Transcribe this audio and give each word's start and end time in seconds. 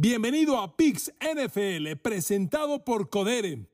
Bienvenido 0.00 0.60
a 0.60 0.76
Pix 0.76 1.12
NFL, 1.20 1.96
presentado 2.00 2.84
por 2.84 3.10
Codere. 3.10 3.68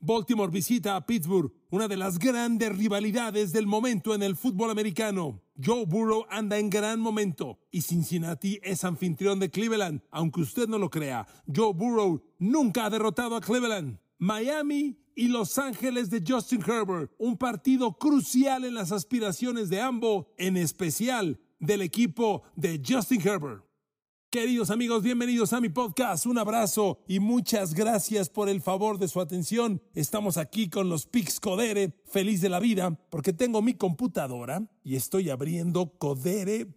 Baltimore 0.00 0.50
visita 0.50 0.96
a 0.96 1.06
Pittsburgh, 1.06 1.52
una 1.70 1.86
de 1.86 1.96
las 1.96 2.18
grandes 2.18 2.76
rivalidades 2.76 3.52
del 3.52 3.68
momento 3.68 4.12
en 4.12 4.24
el 4.24 4.34
fútbol 4.34 4.72
americano. 4.72 5.40
Joe 5.64 5.86
Burrow 5.86 6.26
anda 6.30 6.58
en 6.58 6.68
gran 6.68 6.98
momento 6.98 7.60
y 7.70 7.82
Cincinnati 7.82 8.58
es 8.64 8.82
anfitrión 8.82 9.38
de 9.38 9.52
Cleveland. 9.52 10.02
Aunque 10.10 10.40
usted 10.40 10.66
no 10.66 10.78
lo 10.78 10.90
crea, 10.90 11.28
Joe 11.46 11.72
Burrow 11.72 12.20
nunca 12.40 12.86
ha 12.86 12.90
derrotado 12.90 13.36
a 13.36 13.40
Cleveland. 13.40 14.00
Miami 14.18 14.98
y 15.14 15.28
Los 15.28 15.58
Ángeles 15.58 16.10
de 16.10 16.24
Justin 16.26 16.64
Herbert, 16.66 17.12
un 17.18 17.38
partido 17.38 17.96
crucial 17.98 18.64
en 18.64 18.74
las 18.74 18.90
aspiraciones 18.90 19.70
de 19.70 19.80
ambos, 19.80 20.26
en 20.38 20.56
especial 20.56 21.38
del 21.60 21.82
equipo 21.82 22.42
de 22.56 22.82
Justin 22.84 23.20
Herbert. 23.20 23.62
Queridos 24.32 24.70
amigos, 24.70 25.02
bienvenidos 25.02 25.52
a 25.52 25.60
mi 25.60 25.68
podcast. 25.68 26.24
Un 26.24 26.38
abrazo 26.38 26.98
y 27.06 27.20
muchas 27.20 27.74
gracias 27.74 28.30
por 28.30 28.48
el 28.48 28.62
favor 28.62 28.98
de 28.98 29.06
su 29.06 29.20
atención. 29.20 29.82
Estamos 29.94 30.38
aquí 30.38 30.70
con 30.70 30.88
los 30.88 31.04
Pix 31.04 31.38
Codere, 31.38 31.92
feliz 32.06 32.40
de 32.40 32.48
la 32.48 32.58
vida, 32.58 32.98
porque 33.10 33.34
tengo 33.34 33.60
mi 33.60 33.74
computadora 33.74 34.62
y 34.82 34.96
estoy 34.96 35.28
abriendo 35.28 35.98
codere.mx. 35.98 36.76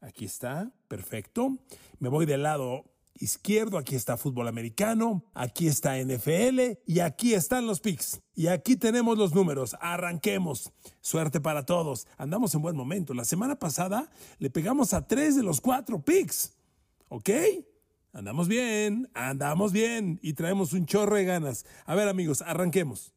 Aquí 0.00 0.24
está, 0.26 0.70
perfecto. 0.86 1.58
Me 1.98 2.08
voy 2.08 2.24
del 2.24 2.44
lado 2.44 2.84
izquierdo, 3.18 3.78
aquí 3.78 3.94
está 3.94 4.16
fútbol 4.16 4.48
americano, 4.48 5.24
aquí 5.34 5.66
está 5.66 5.98
NFL 5.98 6.78
y 6.86 7.00
aquí 7.00 7.34
están 7.34 7.66
los 7.66 7.80
picks. 7.80 8.20
Y 8.34 8.46
aquí 8.46 8.76
tenemos 8.76 9.18
los 9.18 9.34
números. 9.34 9.76
Arranquemos. 9.80 10.72
Suerte 11.00 11.40
para 11.40 11.66
todos. 11.66 12.06
Andamos 12.16 12.54
en 12.54 12.62
buen 12.62 12.76
momento. 12.76 13.14
La 13.14 13.24
semana 13.24 13.58
pasada 13.58 14.10
le 14.38 14.50
pegamos 14.50 14.94
a 14.94 15.06
tres 15.06 15.36
de 15.36 15.42
los 15.42 15.60
cuatro 15.60 16.02
picks. 16.02 16.54
¿Ok? 17.08 17.30
Andamos 18.12 18.46
bien, 18.46 19.10
andamos 19.14 19.72
bien 19.72 20.18
y 20.22 20.34
traemos 20.34 20.72
un 20.72 20.86
chorro 20.86 21.16
de 21.16 21.24
ganas. 21.24 21.64
A 21.86 21.94
ver 21.94 22.08
amigos, 22.08 22.42
arranquemos. 22.42 23.12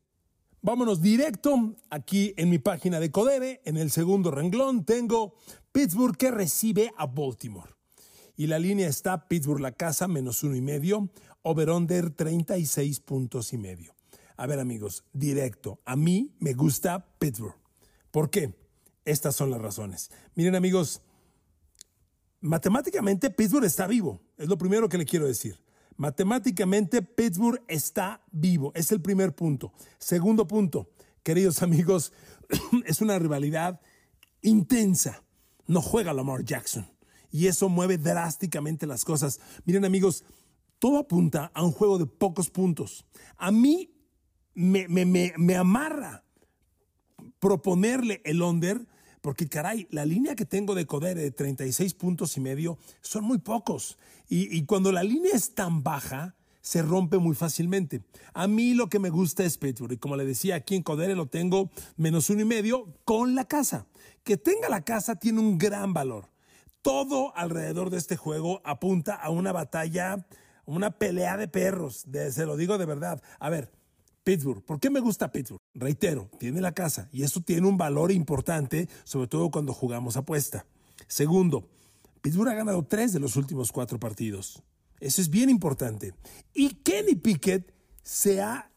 Vámonos 0.61 1.01
directo 1.01 1.75
aquí 1.89 2.33
en 2.37 2.49
mi 2.49 2.59
página 2.59 2.99
de 2.99 3.11
Codere. 3.11 3.61
En 3.65 3.77
el 3.77 3.91
segundo 3.91 4.31
renglón 4.31 4.85
tengo 4.85 5.35
Pittsburgh 5.71 6.17
que 6.17 6.31
recibe 6.31 6.91
a 6.97 7.05
Baltimore 7.05 7.74
y 8.35 8.47
la 8.47 8.59
línea 8.59 8.87
está 8.87 9.27
Pittsburgh 9.27 9.61
la 9.61 9.71
casa 9.71 10.07
menos 10.07 10.43
uno 10.43 10.55
y 10.55 10.61
medio, 10.61 11.09
over-under 11.41 12.11
36 12.11 12.99
puntos 12.99 13.53
y 13.53 13.57
medio. 13.57 13.95
A 14.37 14.47
ver 14.47 14.59
amigos, 14.59 15.05
directo, 15.13 15.79
a 15.85 15.95
mí 15.95 16.35
me 16.39 16.53
gusta 16.53 17.05
Pittsburgh. 17.19 17.55
¿Por 18.11 18.29
qué? 18.29 18.53
Estas 19.05 19.35
son 19.35 19.51
las 19.51 19.61
razones. 19.61 20.11
Miren 20.35 20.55
amigos, 20.55 21.01
matemáticamente 22.41 23.29
Pittsburgh 23.29 23.65
está 23.65 23.87
vivo, 23.87 24.21
es 24.37 24.49
lo 24.49 24.57
primero 24.57 24.89
que 24.89 24.97
le 24.97 25.05
quiero 25.05 25.27
decir. 25.27 25.59
Matemáticamente 25.97 27.01
Pittsburgh 27.01 27.63
está 27.69 28.21
vivo, 28.31 28.73
es 28.75 28.91
el 28.91 29.01
primer 29.01 29.33
punto. 29.33 29.71
Segundo 29.97 30.45
punto, 30.45 30.89
queridos 31.23 31.61
amigos, 31.61 32.11
es 32.85 32.99
una 32.99 33.17
rivalidad 33.17 33.79
intensa. 34.41 35.23
No 35.67 35.81
juega 35.81 36.13
Lamar 36.13 36.43
Jackson 36.43 36.94
y 37.35 37.47
eso 37.47 37.67
mueve 37.67 37.97
drásticamente 37.97 38.87
las 38.87 39.03
cosas. 39.03 39.41
Miren 39.65 39.83
amigos, 39.83 40.23
todo 40.79 40.99
apunta 40.99 41.51
a 41.53 41.63
un 41.63 41.73
juego 41.73 41.97
de 41.97 42.05
pocos 42.05 42.49
puntos. 42.49 43.05
A 43.35 43.51
mí 43.51 43.93
me, 44.53 44.87
me, 44.87 45.55
amarra 45.57 46.23
proponerle 47.39 48.21
el 48.23 48.41
under, 48.41 48.87
porque 49.19 49.49
caray, 49.49 49.85
la 49.91 50.05
línea 50.05 50.33
que 50.35 50.45
tengo 50.45 50.75
de 50.75 50.85
Codere 50.85 51.23
de 51.23 51.31
36 51.31 51.93
puntos 51.95 52.37
y 52.37 52.39
medio 52.39 52.77
son 53.01 53.25
muy 53.25 53.39
pocos. 53.39 53.97
Y, 54.29 54.57
y, 54.57 54.63
cuando 54.63 54.93
la 54.93 55.03
línea 55.03 55.33
es 55.33 55.55
tan 55.55 55.83
baja, 55.83 56.37
se 56.61 56.83
rompe 56.83 57.17
muy 57.17 57.35
fácilmente. 57.35 58.01
A 58.33 58.47
mí 58.47 58.75
lo 58.75 58.87
que 58.87 58.99
me 58.99 59.09
gusta 59.09 59.43
es 59.43 59.57
Pittsburgh, 59.57 59.91
y 59.91 59.97
como 59.97 60.15
le 60.15 60.23
decía, 60.23 60.55
aquí 60.55 60.75
en 60.75 60.83
Codere 60.83 61.15
lo 61.15 61.25
tengo 61.25 61.69
menos 61.97 62.29
uno 62.29 62.43
y 62.43 62.45
medio 62.45 62.93
con 63.03 63.35
la 63.35 63.43
casa. 63.43 63.87
Que 64.23 64.37
tenga 64.37 64.69
la 64.69 64.85
casa 64.85 65.17
tiene 65.17 65.41
un 65.41 65.57
gran 65.57 65.93
valor 65.93 66.33
todo 66.85 67.35
alrededor 67.35 67.89
de 67.89 67.97
este 67.97 68.15
juego 68.15 68.61
apunta 68.63 69.15
a 69.15 69.31
una 69.31 69.51
batalla, 69.51 70.27
una 70.67 70.91
pelea 70.91 71.35
de 71.35 71.47
perros, 71.47 72.05
se 72.29 72.45
lo 72.45 72.57
digo 72.57 72.77
de 72.77 72.85
verdad. 72.85 73.23
A 73.39 73.49
ver, 73.49 73.71
Pittsburgh, 74.23 74.63
¿por 74.63 74.79
qué 74.79 74.91
me 74.91 74.99
gusta 74.99 75.31
Pittsburgh? 75.31 75.59
Reitero, 75.73 76.29
tiene 76.37 76.61
la 76.61 76.73
casa 76.73 77.09
y 77.11 77.23
eso 77.23 77.41
tiene 77.41 77.67
un 77.67 77.75
valor 77.75 78.11
importante, 78.11 78.87
sobre 79.03 79.27
todo 79.27 79.49
cuando 79.49 79.73
jugamos 79.73 80.15
apuesta. 80.15 80.67
Segundo, 81.07 81.67
Pittsburgh 82.21 82.49
ha 82.49 82.53
ganado 82.53 82.83
tres 82.85 83.13
de 83.13 83.19
los 83.19 83.35
últimos 83.35 83.71
cuatro 83.71 83.99
partidos. 83.99 84.61
Eso 84.99 85.23
es 85.23 85.31
bien 85.31 85.49
importante. 85.49 86.13
Y 86.53 86.69
Kenny 86.69 87.15
Pickett 87.15 87.73
se 88.03 88.43
ha 88.43 88.69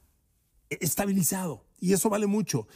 estabilizado 0.70 1.66
y 1.78 1.92
eso 1.92 2.08
vale 2.08 2.26
mucho. 2.26 2.68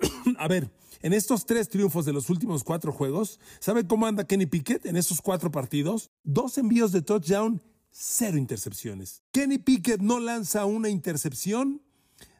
a 0.38 0.48
ver, 0.48 0.70
en 1.02 1.12
estos 1.12 1.46
tres 1.46 1.68
triunfos 1.68 2.04
de 2.04 2.12
los 2.12 2.28
últimos 2.30 2.64
cuatro 2.64 2.92
juegos, 2.92 3.40
¿sabe 3.58 3.86
cómo 3.86 4.06
anda 4.06 4.24
Kenny 4.24 4.46
Pickett 4.46 4.86
en 4.86 4.96
esos 4.96 5.20
cuatro 5.20 5.50
partidos? 5.50 6.10
Dos 6.24 6.58
envíos 6.58 6.92
de 6.92 7.02
touchdown, 7.02 7.62
cero 7.90 8.36
intercepciones. 8.36 9.22
Kenny 9.32 9.58
Pickett 9.58 10.00
no 10.00 10.20
lanza 10.20 10.64
una 10.66 10.88
intercepción 10.88 11.82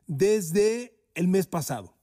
desde 0.06 0.94
el 1.14 1.28
mes 1.28 1.46
pasado. 1.46 1.96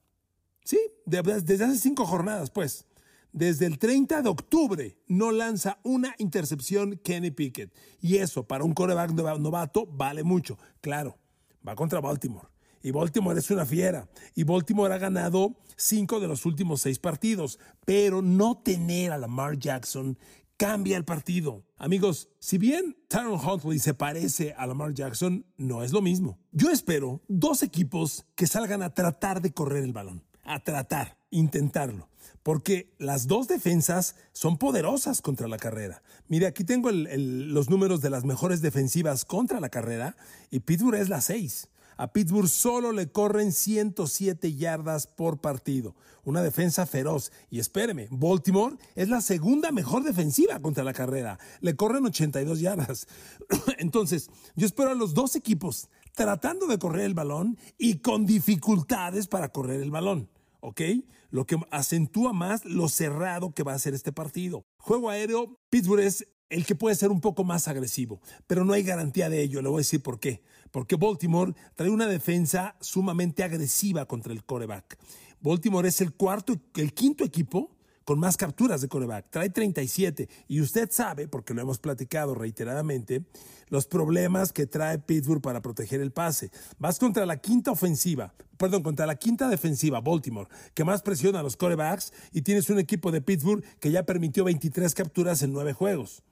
Sí, 0.63 0.79
desde 1.06 1.63
hace 1.63 1.78
cinco 1.78 2.06
jornadas, 2.06 2.50
pues. 2.50 2.85
Desde 3.31 3.68
el 3.68 3.78
30 3.78 4.24
de 4.24 4.29
octubre 4.29 4.97
no 5.07 5.31
lanza 5.31 5.79
una 5.84 6.16
intercepción 6.18 7.00
Kenny 7.03 7.29
Pickett. 7.29 7.72
Y 8.01 8.18
eso 8.18 8.47
para 8.47 8.63
un 8.63 8.74
coreback 8.74 9.12
novato 9.12 9.85
vale 9.85 10.24
mucho. 10.24 10.57
Claro, 10.81 11.19
va 11.66 11.75
contra 11.75 12.00
Baltimore. 12.00 12.47
Y 12.87 12.91
Baltimore 12.91 13.37
es 13.37 13.51
una 13.51 13.65
fiera. 13.65 14.07
Y 14.33 14.45
Baltimore 14.45 14.93
ha 14.93 14.97
ganado 14.97 15.57
cinco 15.75 16.21
de 16.21 16.29
los 16.29 16.45
últimos 16.45 16.79
seis 16.79 16.99
partidos. 16.99 17.59
Pero 17.85 18.21
no 18.21 18.59
tener 18.59 19.11
a 19.11 19.17
Lamar 19.17 19.59
Jackson 19.59 20.17
cambia 20.55 20.95
el 20.95 21.03
partido. 21.03 21.65
Amigos, 21.75 22.29
si 22.39 22.57
bien 22.57 22.95
Tyron 23.09 23.45
Huntley 23.45 23.79
se 23.79 23.93
parece 23.93 24.53
a 24.53 24.65
Lamar 24.67 24.93
Jackson, 24.93 25.45
no 25.57 25.83
es 25.83 25.91
lo 25.91 26.01
mismo. 26.01 26.39
Yo 26.53 26.71
espero 26.71 27.21
dos 27.27 27.61
equipos 27.61 28.25
que 28.35 28.47
salgan 28.47 28.81
a 28.81 28.93
tratar 28.93 29.41
de 29.41 29.51
correr 29.51 29.83
el 29.83 29.91
balón. 29.91 30.23
A 30.45 30.63
tratar, 30.63 31.17
intentarlo. 31.29 32.07
Porque 32.41 32.95
las 32.99 33.27
dos 33.27 33.49
defensas 33.49 34.15
son 34.31 34.57
poderosas 34.57 35.21
contra 35.21 35.49
la 35.49 35.57
carrera. 35.57 36.03
Mire, 36.29 36.47
aquí 36.47 36.63
tengo 36.63 36.89
los 36.89 37.69
números 37.69 37.99
de 37.99 38.11
las 38.11 38.23
mejores 38.23 38.61
defensivas 38.61 39.25
contra 39.25 39.59
la 39.59 39.67
carrera 39.67 40.15
y 40.49 40.61
Pittsburgh 40.61 40.95
es 40.95 41.09
la 41.09 41.19
seis. 41.19 41.67
A 41.97 42.13
Pittsburgh 42.13 42.47
solo 42.47 42.91
le 42.91 43.11
corren 43.11 43.51
107 43.51 44.55
yardas 44.55 45.07
por 45.07 45.39
partido. 45.41 45.95
Una 46.23 46.41
defensa 46.41 46.85
feroz. 46.85 47.31
Y 47.49 47.59
espéreme, 47.59 48.07
Baltimore 48.11 48.77
es 48.95 49.09
la 49.09 49.21
segunda 49.21 49.71
mejor 49.71 50.03
defensiva 50.03 50.59
contra 50.59 50.83
la 50.83 50.93
carrera. 50.93 51.39
Le 51.61 51.75
corren 51.75 52.05
82 52.05 52.59
yardas. 52.59 53.07
Entonces, 53.77 54.29
yo 54.55 54.65
espero 54.65 54.91
a 54.91 54.95
los 54.95 55.13
dos 55.13 55.35
equipos 55.35 55.89
tratando 56.13 56.67
de 56.67 56.79
correr 56.79 57.05
el 57.05 57.13
balón 57.13 57.57
y 57.77 57.99
con 57.99 58.25
dificultades 58.25 59.27
para 59.27 59.49
correr 59.49 59.81
el 59.81 59.91
balón. 59.91 60.29
¿ok? 60.59 60.81
Lo 61.29 61.45
que 61.45 61.57
acentúa 61.71 62.33
más 62.33 62.65
lo 62.65 62.89
cerrado 62.89 63.53
que 63.53 63.63
va 63.63 63.73
a 63.73 63.79
ser 63.79 63.93
este 63.93 64.11
partido. 64.11 64.65
Juego 64.77 65.09
aéreo, 65.09 65.59
Pittsburgh 65.69 66.01
es 66.01 66.27
el 66.49 66.65
que 66.65 66.75
puede 66.75 66.95
ser 66.95 67.11
un 67.11 67.21
poco 67.21 67.43
más 67.43 67.67
agresivo, 67.67 68.21
pero 68.47 68.63
no 68.63 68.73
hay 68.73 68.83
garantía 68.83 69.29
de 69.29 69.41
ello. 69.41 69.61
Le 69.61 69.69
voy 69.69 69.77
a 69.77 69.79
decir 69.79 70.01
por 70.01 70.19
qué. 70.19 70.43
Porque 70.72 70.95
Baltimore 70.95 71.53
trae 71.75 71.89
una 71.89 72.07
defensa 72.07 72.75
sumamente 72.79 73.44
agresiva 73.44 74.05
contra 74.05 74.33
el 74.33 74.44
coreback. 74.44 74.97
Baltimore 75.41 75.88
es 75.88 76.01
el 76.01 76.13
cuarto, 76.13 76.55
el 76.75 76.94
quinto 76.94 77.23
equipo 77.23 77.75
con 78.03 78.19
más 78.19 78.38
capturas 78.38 78.79
de 78.81 78.88
coreback. 78.88 79.29
Trae 79.29 79.50
37. 79.50 80.29
Y 80.47 80.61
usted 80.61 80.89
sabe, 80.91 81.27
porque 81.27 81.53
lo 81.53 81.61
hemos 81.61 81.77
platicado 81.77 82.35
reiteradamente, 82.35 83.25
los 83.68 83.86
problemas 83.86 84.53
que 84.53 84.65
trae 84.65 84.97
Pittsburgh 84.97 85.41
para 85.41 85.62
proteger 85.62 86.00
el 86.00 86.12
pase. 86.12 86.50
Vas 86.80 87.00
contra 87.00 87.25
la 87.25 87.38
quinta 87.38 87.71
ofensiva, 87.71 88.33
perdón, 88.57 88.81
contra 88.81 89.06
la 89.06 89.18
quinta 89.18 89.50
defensiva, 89.50 90.00
Baltimore, 90.00 90.50
que 90.74 90.86
más 90.86 91.01
presiona 91.01 91.41
a 91.41 91.44
los 91.44 91.57
corebacks, 91.57 92.13
y 92.31 92.44
tienes 92.44 92.69
un 92.69 92.80
equipo 92.80 93.12
de 93.12 93.21
Pittsburgh 93.21 93.63
que 93.80 93.91
ya 93.91 94.06
permitió 94.06 94.45
23 94.45 94.94
capturas 94.94 95.41
en 95.41 95.51
nueve 95.51 95.74
juegos 95.74 96.24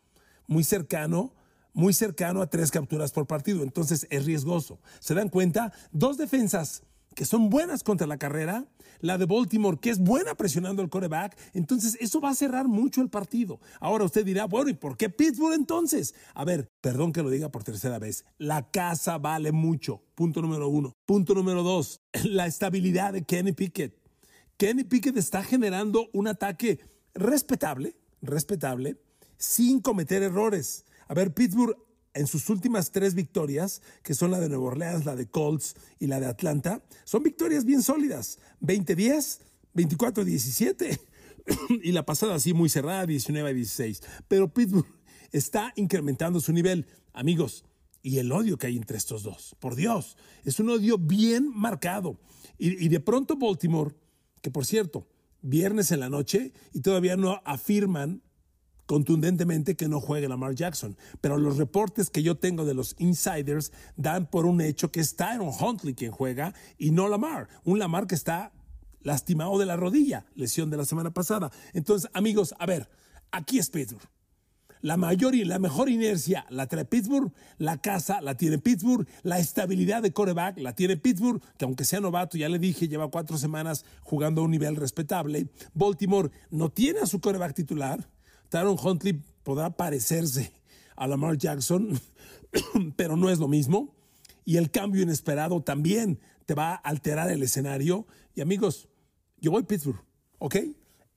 muy 0.48 0.64
cercano, 0.64 1.34
muy 1.76 1.94
cercano 1.94 2.42
a 2.42 2.50
tres 2.50 2.72
capturas 2.72 3.12
por 3.12 3.28
partido. 3.28 3.62
Entonces 3.62 4.08
es 4.10 4.26
riesgoso. 4.26 4.80
¿Se 5.00 5.14
dan 5.14 5.30
cuenta? 5.30 5.72
Dos 5.92 6.18
defensas 6.18 6.82
que 7.16 7.26
son 7.26 7.50
buenas 7.50 7.84
contra 7.84 8.08
la 8.08 8.18
carrera, 8.18 8.66
la 9.00 9.18
de 9.18 9.26
Baltimore, 9.26 9.80
que 9.80 9.90
es 9.90 10.00
buena 10.00 10.36
presionando 10.36 10.82
el 10.82 10.90
coreback, 10.90 11.38
entonces 11.54 11.98
eso 12.02 12.20
va 12.20 12.30
a 12.32 12.36
cerrar 12.36 12.68
mucho 12.68 13.02
el 13.02 13.10
partido. 13.10 13.60
Ahora 13.80 14.04
usted 14.04 14.26
dirá, 14.26 14.46
bueno, 14.46 14.70
¿y 14.70 14.74
por 14.74 14.98
qué 14.98 15.10
Pittsburgh 15.10 15.54
entonces? 15.54 16.14
A 16.34 16.44
ver, 16.44 16.68
perdón 16.82 17.14
que 17.14 17.24
lo 17.24 17.30
diga 17.30 17.50
por 17.50 17.64
tercera 17.64 18.00
vez, 18.00 18.26
la 18.38 18.70
casa 18.70 19.18
vale 19.18 19.52
mucho, 19.54 20.04
punto 20.14 20.42
número 20.42 20.68
uno. 20.68 20.94
Punto 21.06 21.34
número 21.34 21.64
dos, 21.64 22.02
la 22.26 22.48
estabilidad 22.48 23.14
de 23.14 23.24
Kenny 23.24 23.54
Pickett. 23.54 23.98
Kenny 24.58 24.84
Pickett 24.84 25.18
está 25.18 25.44
generando 25.44 26.10
un 26.14 26.28
ataque 26.28 26.80
respetable, 27.14 27.96
respetable, 28.22 28.98
sin 29.38 29.80
cometer 29.80 30.24
errores. 30.24 30.85
A 31.08 31.14
ver, 31.14 31.34
Pittsburgh 31.34 31.78
en 32.16 32.28
sus 32.28 32.50
últimas 32.50 32.92
tres 32.92 33.14
victorias, 33.14 33.82
que 34.02 34.14
son 34.14 34.32
la 34.32 34.40
de 34.40 34.48
Nueva 34.48 34.66
Orleans, 34.66 35.06
la 35.06 35.16
de 35.16 35.28
Colts 35.28 35.76
y 36.00 36.08
la 36.08 36.20
de 36.20 36.28
Atlanta, 36.28 36.82
son 37.04 37.24
victorias 37.24 37.66
bien 37.66 37.84
sólidas. 37.84 38.40
20-10, 38.62 39.42
24-17 39.76 41.00
y 41.84 41.92
la 41.92 42.06
pasada 42.06 42.36
así 42.36 42.54
muy 42.54 42.70
cerrada, 42.70 43.06
19-16. 43.06 44.02
Pero 44.28 44.52
Pittsburgh 44.52 44.88
está 45.32 45.74
incrementando 45.76 46.40
su 46.40 46.54
nivel. 46.54 46.88
Amigos, 47.14 47.66
y 48.02 48.20
el 48.20 48.32
odio 48.32 48.58
que 48.58 48.68
hay 48.68 48.78
entre 48.78 48.98
estos 48.98 49.24
dos, 49.24 49.56
por 49.60 49.76
Dios, 49.76 50.18
es 50.46 50.60
un 50.60 50.70
odio 50.70 50.98
bien 50.98 51.52
marcado. 51.54 52.18
Y, 52.58 52.86
y 52.86 52.88
de 52.88 53.02
pronto 53.02 53.36
Baltimore, 53.36 53.94
que 54.42 54.52
por 54.52 54.66
cierto, 54.66 55.08
viernes 55.42 55.92
en 55.92 56.00
la 56.00 56.10
noche 56.10 56.54
y 56.72 56.80
todavía 56.80 57.18
no 57.18 57.42
afirman 57.44 58.22
contundentemente 58.86 59.76
que 59.76 59.88
no 59.88 60.00
juegue 60.00 60.28
Lamar 60.28 60.56
Jackson. 60.56 60.98
Pero 61.22 61.38
los 61.38 61.58
reportes 61.58 62.10
que 62.10 62.24
yo 62.24 62.36
tengo 62.38 62.66
de 62.66 62.74
los 62.74 62.96
insiders 62.98 63.72
dan 63.96 64.28
por 64.28 64.46
un 64.46 64.62
hecho 64.62 64.92
que 64.92 65.00
es 65.00 65.16
Tyron 65.16 65.52
Huntley 65.60 65.94
quien 65.94 66.12
juega 66.12 66.54
y 66.78 66.92
no 66.92 67.08
Lamar. 67.08 67.48
Un 67.64 67.80
Lamar 67.80 68.08
que 68.08 68.16
está 68.16 68.52
lastimado 69.02 69.58
de 69.60 69.66
la 69.66 69.78
rodilla, 69.78 70.26
lesión 70.36 70.70
de 70.70 70.78
la 70.78 70.86
semana 70.86 71.12
pasada. 71.12 71.52
Entonces, 71.74 72.10
amigos, 72.14 72.56
a 72.60 72.66
ver, 72.66 72.90
aquí 73.32 73.60
es 73.60 73.70
Pittsburgh. 73.70 74.10
La 74.82 74.98
mayor 74.98 75.34
y 75.34 75.44
la 75.46 75.58
mejor 75.58 75.90
inercia 75.90 76.46
la 76.50 76.68
trae 76.68 76.86
Pittsburgh, 76.86 77.32
la 77.58 77.82
casa 77.82 78.22
la 78.22 78.38
tiene 78.38 78.60
Pittsburgh, 78.60 79.08
la 79.24 79.40
estabilidad 79.40 80.04
de 80.04 80.14
coreback 80.14 80.60
la 80.60 80.76
tiene 80.76 80.96
Pittsburgh, 80.96 81.42
que 81.58 81.66
aunque 81.66 81.86
sea 81.86 82.02
novato, 82.02 82.38
ya 82.38 82.50
le 82.50 82.60
dije, 82.60 82.88
lleva 82.88 83.10
cuatro 83.10 83.38
semanas 83.40 83.84
jugando 84.02 84.42
a 84.42 84.44
un 84.44 84.52
nivel 84.52 84.76
respetable. 84.76 85.48
Baltimore 85.74 86.30
no 86.52 86.70
tiene 86.70 87.00
a 87.00 87.08
su 87.08 87.20
coreback 87.20 87.56
titular, 87.56 88.08
Taron 88.56 88.78
Huntley 88.82 89.22
podrá 89.44 89.76
parecerse 89.76 90.54
a 90.96 91.08
Lamar 91.08 91.38
Jackson, 91.38 92.00
pero 92.96 93.18
no 93.18 93.30
es 93.30 93.38
lo 93.38 93.50
mismo. 93.50 93.94
Y 94.46 94.56
el 94.56 94.72
cambio 94.72 95.04
inesperado 95.04 95.62
también 95.62 96.22
te 96.46 96.54
va 96.54 96.72
a 96.72 96.76
alterar 96.76 97.30
el 97.30 97.44
escenario. 97.44 98.08
Y 98.34 98.40
amigos, 98.40 98.88
yo 99.42 99.52
voy 99.52 99.64
a 99.64 99.68
Pittsburgh, 99.68 100.02
¿ok? 100.40 100.56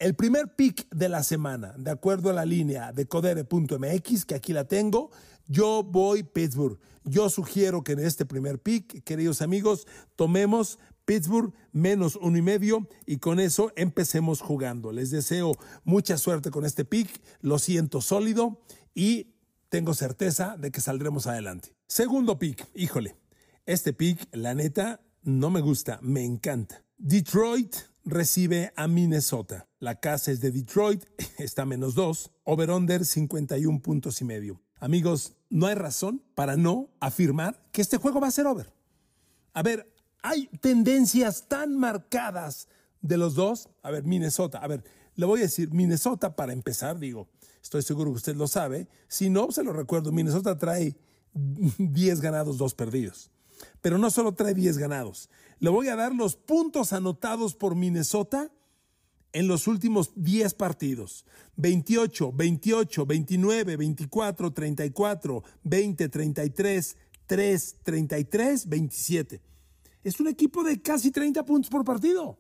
El 0.00 0.17
primer 0.17 0.56
pick 0.56 0.88
de 0.90 1.08
la 1.08 1.23
semana, 1.23 1.75
de 1.79 1.93
acuerdo 1.93 2.31
a 2.31 2.32
la 2.32 2.44
línea 2.44 2.90
de 2.90 3.06
codere.mx, 3.06 4.25
que 4.25 4.35
aquí 4.35 4.52
la 4.52 4.64
tengo, 4.64 5.12
yo 5.46 5.85
voy 5.85 6.25
Pittsburgh. 6.25 6.81
Yo 7.08 7.31
sugiero 7.31 7.82
que 7.82 7.93
en 7.93 8.00
este 8.00 8.26
primer 8.26 8.60
pick, 8.60 9.02
queridos 9.05 9.43
amigos, 9.43 9.87
tomemos 10.16 10.78
Pittsburgh 11.05 11.55
menos 11.72 12.16
uno 12.16 12.37
y 12.37 12.43
medio 12.43 12.87
y 13.06 13.16
con 13.16 13.40
eso 13.40 13.72
empecemos 13.76 14.40
jugando. 14.43 14.93
Les 14.93 15.10
deseo 15.10 15.52
mucha 15.84 16.19
suerte 16.19 16.50
con 16.50 16.66
este 16.66 16.84
pick, 16.84 17.08
lo 17.40 17.58
siento 17.58 18.02
sólido 18.02 18.60
y 18.94 19.34
tengo 19.70 19.94
certeza 19.94 20.56
de 20.58 20.70
que 20.70 20.82
saldremos 20.82 21.26
adelante. 21.26 21.75
Segundo 21.87 22.38
pick, 22.38 22.66
híjole, 22.75 23.16
este 23.64 23.94
pick, 23.94 24.28
la 24.32 24.54
neta, 24.54 25.00
no 25.22 25.49
me 25.49 25.62
gusta, 25.62 25.99
me 26.02 26.25
encanta. 26.25 26.84
Detroit 26.99 27.75
recibe 28.04 28.72
a 28.76 28.87
Minnesota. 28.88 29.66
La 29.78 30.00
casa 30.00 30.31
es 30.31 30.40
de 30.40 30.50
Detroit, 30.50 31.04
está 31.38 31.64
menos 31.64 31.94
dos, 31.94 32.31
over-under 32.44 33.04
51 33.04 33.81
puntos 33.81 34.20
y 34.20 34.25
medio. 34.25 34.61
Amigos, 34.80 35.34
no 35.50 35.66
hay 35.66 35.75
razón 35.75 36.22
para 36.34 36.56
no 36.56 36.88
afirmar 37.00 37.60
que 37.72 37.82
este 37.82 37.96
juego 37.96 38.20
va 38.20 38.28
a 38.28 38.32
ser 38.32 38.46
over. 38.46 38.72
A 39.52 39.62
ver, 39.62 39.92
hay 40.22 40.46
tendencias 40.60 41.48
tan 41.48 41.76
marcadas 41.76 42.69
de 43.00 43.16
los 43.16 43.34
dos. 43.34 43.69
A 43.82 43.90
ver, 43.90 44.04
Minnesota, 44.04 44.58
a 44.58 44.66
ver, 44.69 44.84
le 45.16 45.26
voy 45.26 45.40
a 45.40 45.44
decir, 45.44 45.72
Minnesota 45.72 46.36
para 46.36 46.52
empezar, 46.52 46.98
digo, 46.98 47.28
estoy 47.62 47.82
seguro 47.82 48.12
que 48.12 48.19
usted 48.19 48.36
lo 48.36 48.46
sabe. 48.46 48.88
Si 49.08 49.30
no, 49.30 49.50
se 49.50 49.64
lo 49.64 49.72
recuerdo, 49.72 50.12
Minnesota 50.12 50.56
trae 50.58 50.96
10 51.32 52.20
ganados, 52.20 52.58
2 52.58 52.75
perdidos. 52.75 53.30
Pero 53.80 53.98
no 53.98 54.10
solo 54.10 54.34
trae 54.34 54.54
10 54.54 54.78
ganados. 54.78 55.28
Le 55.58 55.70
voy 55.70 55.88
a 55.88 55.96
dar 55.96 56.14
los 56.14 56.36
puntos 56.36 56.92
anotados 56.92 57.54
por 57.54 57.75
Minnesota 57.75 58.52
en 59.38 59.46
los 59.46 59.67
últimos 59.67 60.12
10 60.17 60.55
partidos. 60.55 61.25
28, 61.56 62.32
28, 62.32 63.06
29, 63.06 63.76
24, 63.76 64.52
34, 64.52 65.44
20, 65.62 66.08
33, 66.08 66.96
3, 67.26 67.76
33, 67.82 68.69
27 68.69 69.49
es 70.08 70.20
un 70.20 70.29
equipo 70.29 70.62
de 70.62 70.81
casi 70.81 71.11
30 71.11 71.44
puntos 71.44 71.70
por 71.70 71.85
partido. 71.85 72.38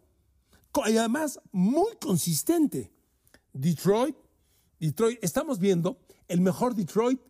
Y 0.86 0.96
además, 0.96 1.40
muy 1.50 1.96
consistente. 2.00 2.92
Detroit, 3.52 4.16
Detroit, 4.78 5.18
estamos 5.22 5.58
viendo 5.58 5.98
el 6.28 6.40
mejor 6.40 6.74
Detroit 6.74 7.20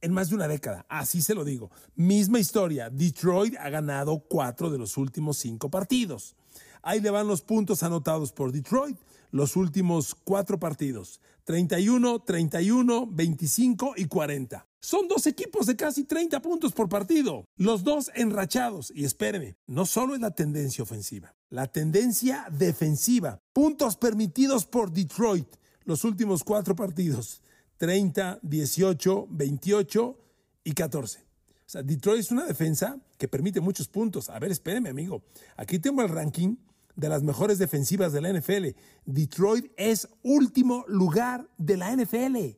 en 0.00 0.12
más 0.12 0.28
de 0.28 0.36
una 0.36 0.48
década. 0.48 0.86
Así 0.88 1.22
se 1.22 1.34
lo 1.34 1.44
digo. 1.44 1.70
Misma 1.94 2.38
historia. 2.38 2.90
Detroit 2.90 3.56
ha 3.58 3.70
ganado 3.70 4.20
cuatro 4.28 4.70
de 4.70 4.78
los 4.78 4.96
últimos 4.96 5.38
cinco 5.38 5.70
partidos. 5.70 6.36
Ahí 6.82 7.00
le 7.00 7.10
van 7.10 7.26
los 7.26 7.42
puntos 7.42 7.82
anotados 7.82 8.32
por 8.32 8.52
Detroit 8.52 8.96
los 9.30 9.56
últimos 9.56 10.14
cuatro 10.14 10.58
partidos. 10.58 11.20
31, 11.44 12.20
31, 12.20 13.06
25 13.06 13.94
y 13.96 14.06
40. 14.06 14.66
Son 14.80 15.08
dos 15.08 15.26
equipos 15.26 15.66
de 15.66 15.76
casi 15.76 16.04
30 16.04 16.40
puntos 16.40 16.72
por 16.72 16.88
partido, 16.88 17.44
los 17.56 17.84
dos 17.84 18.10
enrachados. 18.14 18.92
Y 18.94 19.04
espéreme, 19.04 19.56
no 19.66 19.84
solo 19.86 20.14
es 20.14 20.20
la 20.20 20.32
tendencia 20.32 20.82
ofensiva, 20.82 21.34
la 21.50 21.66
tendencia 21.66 22.46
defensiva. 22.50 23.38
Puntos 23.52 23.96
permitidos 23.96 24.64
por 24.64 24.92
Detroit, 24.92 25.48
los 25.84 26.04
últimos 26.04 26.42
cuatro 26.42 26.74
partidos, 26.74 27.42
30, 27.78 28.40
18, 28.42 29.28
28 29.30 30.18
y 30.64 30.72
14. 30.72 31.20
O 31.20 31.68
sea, 31.68 31.82
Detroit 31.82 32.20
es 32.20 32.30
una 32.30 32.46
defensa 32.46 32.98
que 33.18 33.28
permite 33.28 33.60
muchos 33.60 33.88
puntos. 33.88 34.30
A 34.30 34.38
ver, 34.38 34.52
espéreme, 34.52 34.88
amigo. 34.88 35.24
Aquí 35.56 35.78
tengo 35.78 36.02
el 36.02 36.08
ranking 36.08 36.56
de 36.94 37.08
las 37.08 37.22
mejores 37.22 37.58
defensivas 37.58 38.12
de 38.12 38.20
la 38.20 38.32
NFL. 38.32 38.68
Detroit 39.04 39.72
es 39.76 40.08
último 40.22 40.84
lugar 40.86 41.48
de 41.58 41.76
la 41.76 41.94
NFL. 41.94 42.56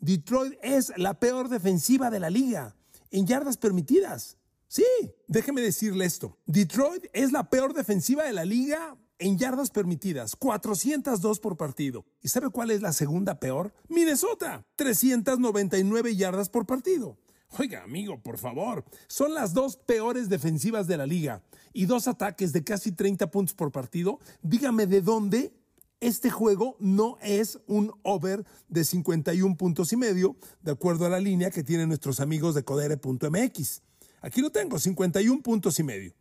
Detroit 0.00 0.58
es 0.62 0.92
la 0.96 1.18
peor 1.18 1.48
defensiva 1.48 2.10
de 2.10 2.20
la 2.20 2.30
liga 2.30 2.74
en 3.10 3.26
yardas 3.26 3.56
permitidas. 3.56 4.36
Sí, 4.66 4.84
déjeme 5.26 5.60
decirle 5.60 6.04
esto. 6.04 6.38
Detroit 6.46 7.06
es 7.12 7.32
la 7.32 7.48
peor 7.48 7.72
defensiva 7.74 8.24
de 8.24 8.32
la 8.32 8.44
liga 8.44 8.96
en 9.18 9.38
yardas 9.38 9.70
permitidas, 9.70 10.36
402 10.36 11.40
por 11.40 11.56
partido. 11.56 12.04
¿Y 12.22 12.28
sabe 12.28 12.50
cuál 12.50 12.70
es 12.70 12.82
la 12.82 12.92
segunda 12.92 13.38
peor? 13.38 13.72
Minnesota, 13.88 14.64
399 14.76 16.16
yardas 16.16 16.48
por 16.48 16.66
partido. 16.66 17.18
Oiga, 17.58 17.82
amigo, 17.82 18.22
por 18.22 18.38
favor, 18.38 18.84
son 19.06 19.34
las 19.34 19.54
dos 19.54 19.76
peores 19.76 20.28
defensivas 20.28 20.86
de 20.86 20.98
la 20.98 21.06
liga 21.06 21.42
y 21.72 21.86
dos 21.86 22.06
ataques 22.06 22.52
de 22.52 22.62
casi 22.62 22.92
30 22.92 23.30
puntos 23.30 23.54
por 23.54 23.72
partido. 23.72 24.20
Dígame 24.42 24.86
de 24.86 25.00
dónde 25.00 25.52
este 26.00 26.30
juego 26.30 26.76
no 26.78 27.18
es 27.22 27.58
un 27.66 27.92
over 28.02 28.44
de 28.68 28.84
51 28.84 29.56
puntos 29.56 29.92
y 29.92 29.96
medio, 29.96 30.36
de 30.62 30.72
acuerdo 30.72 31.06
a 31.06 31.08
la 31.08 31.18
línea 31.18 31.50
que 31.50 31.64
tienen 31.64 31.88
nuestros 31.88 32.20
amigos 32.20 32.54
de 32.54 32.64
codere.mx. 32.64 33.82
Aquí 34.20 34.40
lo 34.40 34.50
tengo, 34.50 34.78
51 34.78 35.42
puntos 35.42 35.78
y 35.78 35.82
medio. 35.82 36.14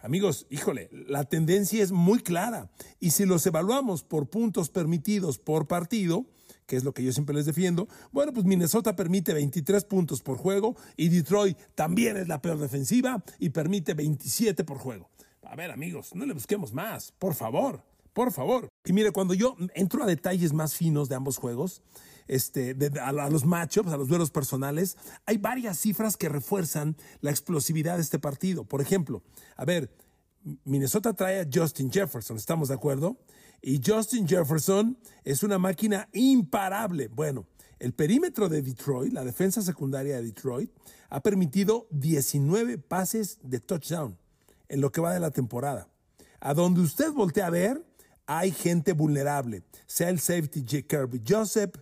Amigos, 0.00 0.46
híjole, 0.50 0.88
la 0.92 1.24
tendencia 1.24 1.82
es 1.82 1.90
muy 1.90 2.20
clara 2.20 2.70
y 3.00 3.10
si 3.10 3.24
los 3.24 3.46
evaluamos 3.46 4.04
por 4.04 4.28
puntos 4.28 4.70
permitidos 4.70 5.38
por 5.38 5.66
partido, 5.66 6.26
que 6.66 6.76
es 6.76 6.84
lo 6.84 6.92
que 6.92 7.02
yo 7.02 7.12
siempre 7.12 7.34
les 7.34 7.46
defiendo, 7.46 7.88
bueno, 8.12 8.32
pues 8.32 8.44
Minnesota 8.44 8.94
permite 8.94 9.32
23 9.32 9.84
puntos 9.84 10.22
por 10.22 10.36
juego 10.36 10.76
y 10.96 11.08
Detroit 11.08 11.58
también 11.74 12.16
es 12.16 12.28
la 12.28 12.42
peor 12.42 12.58
defensiva 12.58 13.24
y 13.38 13.50
permite 13.50 13.94
27 13.94 14.64
por 14.64 14.78
juego. 14.78 15.08
A 15.42 15.56
ver, 15.56 15.70
amigos, 15.70 16.14
no 16.14 16.26
le 16.26 16.34
busquemos 16.34 16.72
más, 16.72 17.12
por 17.12 17.34
favor, 17.34 17.82
por 18.12 18.32
favor. 18.32 18.68
Y 18.84 18.92
mire, 18.92 19.12
cuando 19.12 19.32
yo 19.32 19.56
entro 19.74 20.02
a 20.02 20.06
detalles 20.06 20.52
más 20.52 20.74
finos 20.74 21.08
de 21.08 21.14
ambos 21.14 21.38
juegos, 21.38 21.82
este, 22.28 22.76
a, 23.00 23.12
los 23.12 23.44
matchups, 23.44 23.92
a 23.92 23.96
los 23.96 24.08
duelos 24.08 24.30
personales, 24.30 24.96
hay 25.26 25.38
varias 25.38 25.78
cifras 25.78 26.16
que 26.16 26.28
refuerzan 26.28 26.96
la 27.20 27.30
explosividad 27.30 27.96
de 27.96 28.02
este 28.02 28.18
partido. 28.18 28.64
Por 28.64 28.80
ejemplo, 28.80 29.22
a 29.56 29.64
ver, 29.64 29.90
Minnesota 30.64 31.12
trae 31.12 31.40
a 31.40 31.48
Justin 31.52 31.90
Jefferson, 31.90 32.36
¿estamos 32.36 32.68
de 32.68 32.74
acuerdo? 32.74 33.18
Y 33.62 33.80
Justin 33.84 34.28
Jefferson 34.28 34.98
es 35.24 35.42
una 35.42 35.58
máquina 35.58 36.08
imparable. 36.12 37.08
Bueno, 37.08 37.46
el 37.78 37.92
perímetro 37.92 38.48
de 38.48 38.62
Detroit, 38.62 39.12
la 39.12 39.24
defensa 39.24 39.62
secundaria 39.62 40.16
de 40.16 40.22
Detroit, 40.22 40.70
ha 41.08 41.20
permitido 41.20 41.86
19 41.90 42.78
pases 42.78 43.38
de 43.42 43.60
touchdown 43.60 44.18
en 44.68 44.80
lo 44.80 44.92
que 44.92 45.00
va 45.00 45.12
de 45.12 45.20
la 45.20 45.30
temporada. 45.30 45.88
A 46.40 46.54
donde 46.54 46.80
usted 46.80 47.12
voltea 47.12 47.46
a 47.46 47.50
ver, 47.50 47.84
hay 48.26 48.50
gente 48.50 48.92
vulnerable, 48.92 49.62
sea 49.86 50.10
el 50.10 50.20
safety 50.20 50.60
J. 50.60 50.86
Kirby 50.86 51.22
Joseph, 51.26 51.74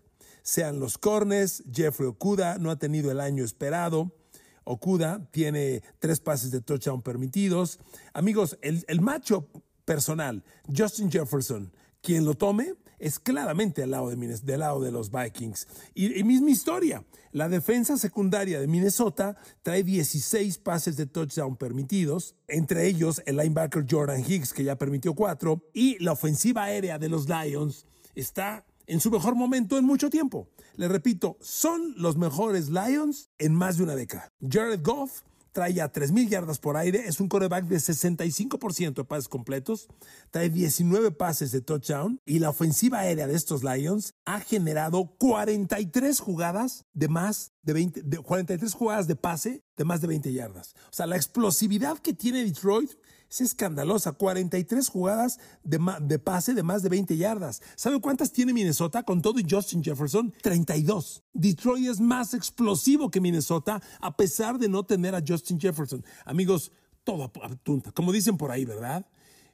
sean 0.45 0.79
los 0.79 0.99
corners, 0.99 1.65
Jeffrey 1.73 2.07
Okuda 2.07 2.59
no 2.59 2.71
ha 2.71 2.79
tenido 2.79 3.11
el 3.11 3.19
año 3.19 3.43
esperado. 3.43 4.15
Okuda 4.63 5.29
tiene 5.33 5.83
tres 5.99 6.21
pases 6.21 6.53
de 6.53 6.61
touchdown 6.61 7.03
permitidos. 7.03 7.81
Amigos, 8.13 8.57
el, 8.63 8.85
el 8.87 9.01
macho 9.01 9.49
personal, 9.85 10.45
Justin 10.75 11.11
Jefferson, 11.11 11.73
quien 12.01 12.25
lo 12.25 12.35
tome, 12.35 12.75
es 12.99 13.19
claramente 13.19 13.83
al 13.83 13.91
lado 13.91 14.11
de, 14.11 14.17
del 14.17 14.61
lado 14.61 14.81
de 14.81 14.93
los 14.93 15.11
Vikings. 15.11 15.67
Y, 15.95 16.23
misma 16.25 16.51
historia, 16.51 17.05
la 17.33 17.49
defensa 17.49 17.99
secundaria 17.99 18.61
de 18.61 18.67
Minnesota 18.67 19.37
trae 19.63 19.83
16 19.83 20.59
pases 20.59 20.97
de 20.97 21.07
touchdown 21.07 21.57
permitidos, 21.57 22.37
entre 22.49 22.87
ellos 22.87 23.23
el 23.27 23.37
linebacker 23.37 23.85
Jordan 23.89 24.25
Hicks, 24.27 24.53
que 24.53 24.65
ya 24.65 24.77
permitió 24.77 25.15
4, 25.15 25.63
y 25.73 26.03
la 26.03 26.13
ofensiva 26.13 26.65
aérea 26.65 26.99
de 26.99 27.09
los 27.09 27.29
Lions 27.29 27.87
está 28.15 28.65
en 28.87 29.01
su 29.01 29.11
mejor 29.11 29.35
momento 29.35 29.79
en 29.79 29.85
mucho 29.85 30.11
tiempo. 30.11 30.49
Le 30.77 30.89
repito, 30.89 31.37
son 31.41 31.95
los 31.97 32.17
mejores 32.17 32.69
Lions 32.69 33.31
en 33.39 33.55
más 33.55 33.77
de 33.77 33.85
una 33.85 33.95
década. 33.95 34.33
Jared 34.41 34.81
Goff 34.83 35.23
trae 35.55 35.73
ya 35.73 35.91
3.000 35.91 36.29
yardas 36.29 36.59
por 36.59 36.77
aire, 36.77 37.07
es 37.07 37.21
un 37.21 37.29
coreback 37.29 37.67
de 37.67 37.77
65% 37.77 38.95
de 38.95 39.05
pases 39.05 39.29
completos, 39.29 39.87
trae 40.33 40.51
19 40.51 41.13
pases 41.13 41.53
de 41.53 41.61
touchdown 41.61 42.21
y 42.27 42.41
la 42.41 42.51
ofensiva 42.51 42.99
aérea 42.99 43.29
de 43.29 43.37
estos 43.37 43.63
Lions 43.63 44.15
ha 44.25 44.41
generado 44.41 45.15
43 45.17 46.19
jugadas 46.19 46.87
de 46.93 47.09
más 47.09 47.53
de 47.63 47.73
20, 47.73 48.03
de 48.03 48.19
43 48.19 48.75
jugadas 48.75 49.07
de 49.07 49.15
pase 49.15 49.63
de 49.77 49.85
más 49.85 50.01
de 50.01 50.09
20 50.09 50.33
yardas. 50.33 50.75
O 50.91 50.93
sea, 50.93 51.07
la 51.07 51.17
explosividad 51.17 51.99
que 51.99 52.15
tiene 52.15 52.45
Detroit 52.45 52.91
es 53.35 53.41
escandalosa. 53.41 54.13
43 54.13 54.89
jugadas 54.89 55.39
de, 55.63 56.19
pase 56.19 56.55
de 56.55 56.63
más 56.63 56.83
de 56.83 56.89
20 56.89 57.17
yardas. 57.17 57.63
¿Sabe 57.77 58.01
cuántas 58.01 58.33
tiene 58.33 58.53
Minnesota 58.53 59.03
con 59.03 59.23
todo 59.23 59.41
y 59.41 59.47
Justin 59.49 59.83
Jefferson? 59.83 60.33
32. 60.43 61.23
Detroit 61.33 61.89
es 61.89 62.01
más 62.01 62.35
explosivo 62.35 63.11
que 63.11 63.21
Minnesota 63.21 63.83
a 64.01 64.17
pesar 64.17 64.59
de 64.59 64.69
no 64.69 64.85
tener 64.85 65.15
a 65.15 65.23
Justin 65.27 65.61
Jefferson. 65.61 66.05
Amigos, 66.25 66.71
todo 67.03 67.25
apunta. 67.25 67.93
Como 67.93 68.13
dicen 68.13 68.37
por 68.37 68.51
ahí, 68.51 68.65
¿verdad? 68.65 69.07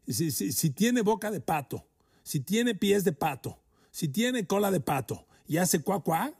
Si, 0.07 0.31
si 0.31 0.71
tiene 0.71 1.03
boca 1.03 1.31
de 1.31 1.41
pato, 1.41 1.87
si 2.23 2.41
tiene 2.41 2.75
pies 2.75 3.05
de 3.05 3.13
pato, 3.13 3.59
si 3.91 4.09
tiene 4.09 4.47
cola 4.47 4.71
de 4.71 4.81
pato 4.81 5.27
y 5.47 5.57
hace 5.57 5.81
cuá 5.83 6.01
cuá, 6.01 6.33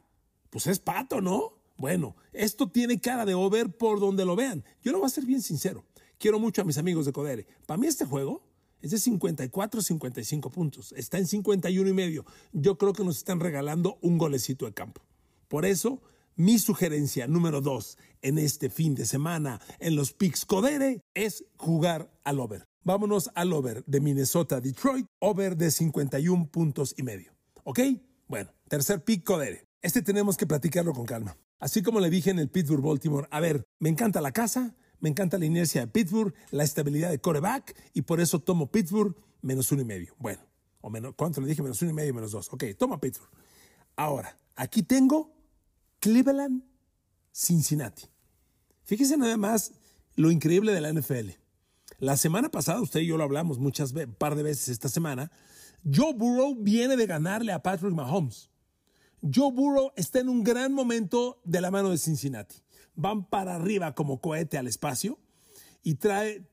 pues 0.51 0.67
es 0.67 0.79
pato, 0.79 1.21
¿no? 1.21 1.55
Bueno, 1.77 2.15
esto 2.33 2.71
tiene 2.71 3.01
cara 3.01 3.25
de 3.25 3.35
over 3.35 3.75
por 3.75 4.01
donde 4.01 4.27
lo 4.27 4.37
vean. 4.37 4.65
Yo 4.83 4.93
lo 4.93 4.99
voy 4.99 5.07
a 5.07 5.11
ser 5.11 5.25
bien 5.25 5.41
sincero. 5.41 5.85
Quiero 6.21 6.39
mucho 6.39 6.61
a 6.61 6.67
mis 6.67 6.77
amigos 6.77 7.07
de 7.07 7.13
Codere. 7.13 7.47
Para 7.65 7.79
mí 7.79 7.87
este 7.87 8.05
juego 8.05 8.43
es 8.83 8.91
de 8.91 8.99
54, 8.99 9.81
55 9.81 10.51
puntos. 10.51 10.93
Está 10.93 11.17
en 11.17 11.27
51 11.27 11.89
y 11.89 11.95
medio. 11.95 12.27
Yo 12.53 12.77
creo 12.77 12.93
que 12.93 13.03
nos 13.03 13.17
están 13.17 13.41
regalando 13.41 13.97
un 14.03 14.19
golecito 14.19 14.67
de 14.67 14.75
campo. 14.75 15.01
Por 15.49 15.65
eso, 15.65 16.03
mi 16.37 16.59
sugerencia 16.59 17.27
número 17.27 17.63
dos 17.63 17.97
en 18.21 18.37
este 18.37 18.69
fin 18.69 18.95
de 18.95 19.07
semana 19.07 19.63
en 19.79 19.97
los 19.97 20.13
picks 20.13 20.45
Codere 20.45 21.01
es 21.15 21.47
jugar 21.57 22.13
al 22.23 22.41
over. 22.41 22.67
Vámonos 22.85 23.31
al 23.35 23.55
over 23.55 23.83
de 23.87 24.01
Minnesota 24.01 24.61
Detroit, 24.61 25.07
over 25.21 25.57
de 25.57 25.71
51 25.71 26.51
puntos 26.51 26.95
y 26.99 27.03
medio. 27.03 27.33
¿Ok? 27.65 27.81
Bueno, 28.29 28.53
tercer 28.69 29.03
pick 29.05 29.25
Codere. 29.25 29.65
Este 29.81 30.03
tenemos 30.03 30.37
que 30.37 30.47
platicarlo 30.47 30.93
con 30.93 31.07
calma. 31.07 31.39
Así 31.61 31.83
como 31.83 31.99
le 31.99 32.11
dije 32.11 32.29
en 32.29 32.39
el 32.39 32.51
Pittsburgh 32.51 32.83
Baltimore, 32.83 33.27
a 33.31 33.41
ver, 33.41 33.65
me 33.79 33.89
encanta 33.89 34.21
la 34.21 34.33
casa, 34.33 34.75
me 35.01 35.09
encanta 35.09 35.39
la 35.39 35.47
inercia 35.47 35.83
de 35.83 35.87
Pittsburgh, 35.87 36.35
la 36.51 36.65
estabilidad 36.65 37.11
de 37.11 37.19
coreback 37.19 37.77
y 37.95 38.03
por 38.03 38.21
eso 38.21 38.41
tomo 38.41 38.71
Pittsburgh 38.71 39.17
menos 39.43 39.73
uno 39.73 39.83
y 39.83 39.85
medio. 39.85 40.15
Bueno, 40.19 40.43
o 40.81 40.91
menos, 40.91 41.15
¿cuánto 41.17 41.41
le 41.41 41.49
dije? 41.49 41.63
Menos 41.63 41.81
uno 41.83 41.91
y 41.91 41.95
medio, 41.95 42.15
menos 42.15 42.33
dos. 42.33 42.49
Ok, 42.53 42.65
toma 42.79 43.01
Pittsburgh. 43.01 43.31
Ahora, 43.97 44.37
aquí 44.57 44.83
tengo 44.83 45.33
Cleveland, 46.01 46.63
Cincinnati. 47.33 48.05
Fíjese 48.85 49.17
nada 49.17 49.37
más 49.37 49.73
lo 50.17 50.31
increíble 50.31 50.73
de 50.73 50.81
la 50.81 50.93
NFL. 50.93 51.31
La 51.99 52.17
semana 52.17 52.51
pasada, 52.51 52.81
usted 52.81 53.01
y 53.01 53.07
yo 53.07 53.17
lo 53.17 53.25
hablamos 53.25 53.59
muchas 53.59 53.93
veces, 53.93 54.15
par 54.17 54.35
de 54.35 54.43
veces 54.43 54.69
esta 54.69 54.89
semana, 54.89 55.31
Joe 55.85 56.15
Burrow 56.15 56.57
viene 56.57 56.97
de 56.97 57.07
ganarle 57.07 57.53
a 57.53 57.63
Patrick 57.63 57.93
Mahomes. 57.93 58.50
Joe 59.23 59.53
Burrow 59.53 59.93
está 59.97 60.21
en 60.21 60.29
un 60.29 60.43
gran 60.43 60.73
momento 60.73 61.41
de 61.45 61.61
la 61.61 61.71
mano 61.71 61.91
de 61.91 61.99
Cincinnati 61.99 62.57
van 63.01 63.25
para 63.25 63.57
arriba 63.57 63.95
como 63.95 64.21
cohete 64.21 64.59
al 64.59 64.67
espacio 64.67 65.19
y 65.83 65.95
trae 65.95 66.47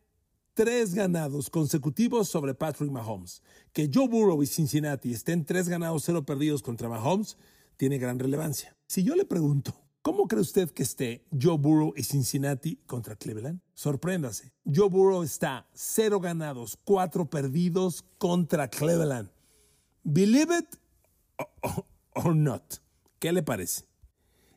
tres 0.53 0.93
ganados 0.93 1.49
consecutivos 1.49 2.29
sobre 2.29 2.53
Patrick 2.55 2.91
Mahomes. 2.91 3.41
Que 3.73 3.89
Joe 3.93 4.07
Burrow 4.07 4.41
y 4.41 4.47
Cincinnati 4.47 5.13
estén 5.13 5.45
tres 5.45 5.69
ganados, 5.69 6.03
cero 6.05 6.25
perdidos 6.25 6.61
contra 6.61 6.89
Mahomes, 6.89 7.37
tiene 7.75 7.97
gran 7.99 8.17
relevancia. 8.17 8.75
Si 8.87 9.03
yo 9.03 9.15
le 9.15 9.25
pregunto, 9.25 9.75
¿cómo 10.01 10.27
cree 10.27 10.41
usted 10.41 10.71
que 10.71 10.83
esté 10.83 11.25
Joe 11.39 11.57
Burrow 11.57 11.93
y 11.95 12.03
Cincinnati 12.03 12.77
contra 12.87 13.15
Cleveland? 13.15 13.59
Sorpréndase. 13.73 14.53
Joe 14.65 14.89
Burrow 14.89 15.21
está 15.21 15.67
cero 15.73 16.19
ganados, 16.19 16.77
cuatro 16.83 17.29
perdidos 17.29 18.03
contra 18.17 18.69
Cleveland. 18.69 19.29
Believe 20.03 20.57
it 20.57 20.75
or 22.23 22.35
not. 22.35 22.75
¿Qué 23.19 23.31
le 23.31 23.43
parece? 23.43 23.85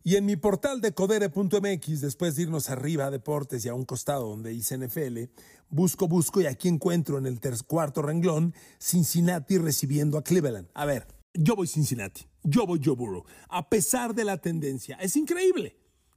Y 0.02 0.16
en 0.16 0.24
mi 0.24 0.36
portal 0.36 0.80
de 0.80 0.92
codere.mx, 0.92 2.00
después 2.00 2.34
de 2.34 2.42
irnos 2.42 2.70
arriba 2.70 3.06
a 3.06 3.10
deportes 3.10 3.64
y 3.64 3.68
a 3.68 3.74
un 3.74 3.84
costado 3.84 4.28
donde 4.28 4.50
dice 4.50 4.78
NFL, 4.78 5.30
busco, 5.68 6.08
busco 6.08 6.40
y 6.40 6.46
aquí 6.46 6.68
encuentro 6.68 7.18
en 7.18 7.26
el 7.26 7.38
cuarto 7.66 8.00
renglón 8.00 8.54
Cincinnati 8.78 9.58
recibiendo 9.58 10.16
a 10.16 10.24
Cleveland. 10.24 10.68
A 10.72 10.86
ver, 10.86 11.06
yo 11.34 11.54
voy 11.54 11.66
Cincinnati, 11.66 12.22
yo 12.42 12.66
voy 12.66 12.80
Joe 12.82 12.96
Burrow, 12.96 13.24
a 13.50 13.68
pesar 13.68 14.14
de 14.14 14.24
la 14.24 14.38
tendencia. 14.38 14.96
Es 14.96 15.16
increíble. 15.16 15.76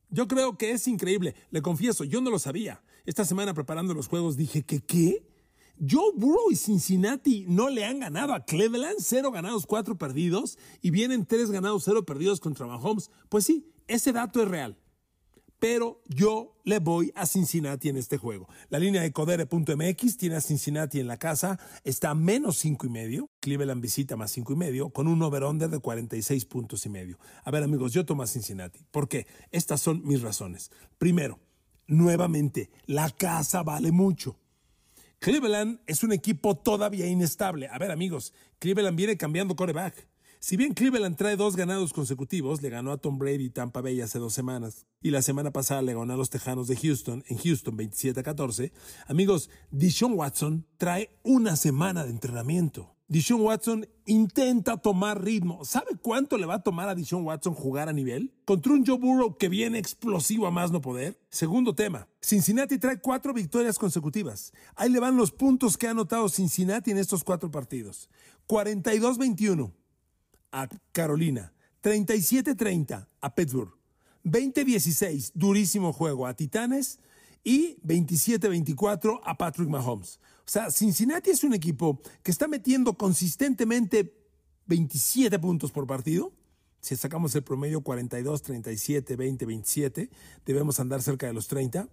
Yo 0.10 0.28
creo 0.28 0.58
que 0.58 0.72
es 0.72 0.88
increíble. 0.88 1.36
Le 1.50 1.62
confieso, 1.62 2.04
yo 2.04 2.22
no 2.22 2.30
lo 2.30 2.40
sabía. 2.40 2.84
Esta 3.06 3.26
semana 3.26 3.54
preparando 3.54 3.94
los 3.94 4.08
juegos 4.08 4.38
dije 4.38 4.64
que 4.64 4.80
qué. 4.80 5.28
Joe 5.80 6.12
Burrow 6.16 6.52
y 6.52 6.56
Cincinnati 6.56 7.46
no 7.48 7.70
le 7.70 7.84
han 7.84 8.00
ganado 8.00 8.34
a 8.34 8.46
Cleveland, 8.46 8.98
cero 9.00 9.32
ganados, 9.32 9.66
cuatro 9.66 9.98
perdidos, 9.98 10.58
y 10.82 10.92
vienen 10.92 11.26
tres 11.26 11.52
ganados, 11.52 11.84
cero 11.84 12.06
perdidos 12.06 12.40
contra 12.40 12.68
Mahomes. 12.68 13.10
Pues 13.30 13.46
sí, 13.46 13.72
ese 13.88 14.14
dato 14.14 14.42
es 14.42 14.48
real. 14.48 14.78
Pero 15.60 16.02
yo 16.10 16.60
le 16.66 16.80
voy 16.80 17.14
a 17.16 17.26
Cincinnati 17.26 17.88
en 17.88 17.96
este 17.96 18.18
juego. 18.18 18.50
La 18.70 18.80
línea 18.80 19.02
de 19.02 19.14
codere.mx 19.14 20.18
tiene 20.18 20.36
a 20.36 20.42
Cincinnati 20.42 21.00
en 21.00 21.08
la 21.08 21.16
casa, 21.16 21.58
está 21.86 22.10
a 22.10 22.16
menos 22.16 22.58
cinco 22.58 22.86
y 22.86 22.90
medio. 22.90 23.30
Cleveland 23.40 23.82
visita 23.82 24.18
más 24.18 24.32
cinco 24.32 24.52
y 24.52 24.58
medio, 24.58 24.90
con 24.90 25.08
un 25.08 25.22
over-under 25.22 25.70
de 25.70 25.80
46 25.80 26.44
puntos 26.46 26.86
y 26.86 26.90
medio. 26.90 27.18
A 27.46 27.52
ver, 27.52 27.64
amigos, 27.64 27.94
yo 27.94 28.06
tomo 28.06 28.24
a 28.24 28.28
Cincinnati. 28.28 28.86
¿Por 28.92 29.08
qué? 29.08 29.26
Estas 29.52 29.80
son 29.80 30.06
mis 30.06 30.22
razones. 30.22 30.70
Primero, 30.98 31.40
nuevamente, 31.88 32.70
la 32.86 33.10
casa 33.10 33.64
vale 33.64 33.94
mucho. 33.94 34.38
Cleveland 35.24 35.80
es 35.88 36.04
un 36.04 36.12
equipo 36.12 36.58
todavía 36.58 37.08
inestable. 37.08 37.70
A 37.70 37.78
ver, 37.78 37.92
amigos, 37.92 38.34
Cleveland 38.60 38.98
viene 38.98 39.16
cambiando 39.16 39.56
coreback. 39.56 40.10
Si 40.42 40.58
bien 40.58 40.74
Cleveland 40.74 41.16
trae 41.16 41.38
dos 41.38 41.56
ganados 41.56 41.94
consecutivos, 41.94 42.62
le 42.62 42.70
ganó 42.70 42.92
a 42.92 42.98
Tom 42.98 43.18
Brady 43.18 43.46
y 43.46 43.50
Tampa 43.50 43.80
Bay 43.80 44.02
hace 44.02 44.20
dos 44.20 44.34
semanas, 44.34 44.86
y 45.02 45.12
la 45.12 45.22
semana 45.22 45.52
pasada 45.52 45.82
le 45.82 45.94
ganó 45.94 46.12
a 46.12 46.18
los 46.18 46.30
Tejanos 46.30 46.68
de 46.68 46.76
Houston 46.76 47.24
en 47.30 47.38
Houston 47.38 47.78
27 47.78 48.20
a 48.20 48.24
14, 48.24 48.74
amigos, 49.08 49.50
Dishon 49.72 50.16
Watson 50.16 50.68
trae 50.76 51.18
una 51.24 51.56
semana 51.56 52.04
de 52.04 52.10
entrenamiento. 52.10 52.93
Dishon 53.08 53.42
Watson 53.42 53.86
intenta 54.06 54.78
tomar 54.78 55.22
ritmo. 55.24 55.66
¿Sabe 55.66 55.98
cuánto 56.02 56.38
le 56.38 56.46
va 56.46 56.56
a 56.56 56.64
tomar 56.64 56.90
a 56.90 56.96
Dishon 56.96 57.26
Watson 57.26 57.54
jugar 57.54 57.90
a 57.90 57.94
nivel? 57.94 58.34
Contra 58.46 58.74
un 58.74 58.86
Joe 58.86 58.98
Burrow 58.98 59.38
que 59.38 59.50
viene 59.50 59.78
explosivo 59.78 60.48
a 60.48 60.52
más 60.52 60.72
no 60.72 60.82
poder. 60.82 61.20
Segundo 61.30 61.76
tema. 61.76 62.08
Cincinnati 62.22 62.78
trae 62.78 63.00
cuatro 63.00 63.34
victorias 63.34 63.78
consecutivas. 63.78 64.54
Ahí 64.76 64.90
le 64.90 65.00
van 65.00 65.18
los 65.18 65.32
puntos 65.32 65.78
que 65.78 65.88
ha 65.88 65.92
anotado 65.92 66.30
Cincinnati 66.30 66.92
en 66.92 66.98
estos 66.98 67.24
cuatro 67.24 67.52
partidos. 67.52 68.10
42-21 68.48 69.72
a 70.52 70.70
Carolina, 70.92 71.54
37-30 71.82 73.08
a 73.20 73.36
Pittsburgh, 73.36 73.74
20-16, 74.24 75.32
durísimo 75.34 75.92
juego 75.92 76.28
a 76.28 76.36
Titanes 76.36 77.00
y 77.44 77.78
27-24 77.82 79.20
a 79.24 79.38
Patrick 79.38 79.68
Mahomes. 79.68 80.20
O 80.46 80.50
sea, 80.50 80.72
Cincinnati 80.72 81.30
es 81.30 81.44
un 81.44 81.54
equipo 81.54 82.02
que 82.22 82.32
está 82.32 82.48
metiendo 82.48 82.98
consistentemente 82.98 84.14
27 84.66 85.40
puntos 85.40 85.72
por 85.72 85.88
partido. 85.88 86.34
Si 86.82 86.98
sacamos 86.98 87.34
el 87.36 87.44
promedio 87.44 87.82
42, 87.82 88.42
37, 88.42 89.16
20, 89.16 89.46
27, 89.46 90.10
debemos 90.46 90.82
andar 90.82 91.02
cerca 91.02 91.28
de 91.28 91.34
los 91.34 91.48
30. 91.48 91.88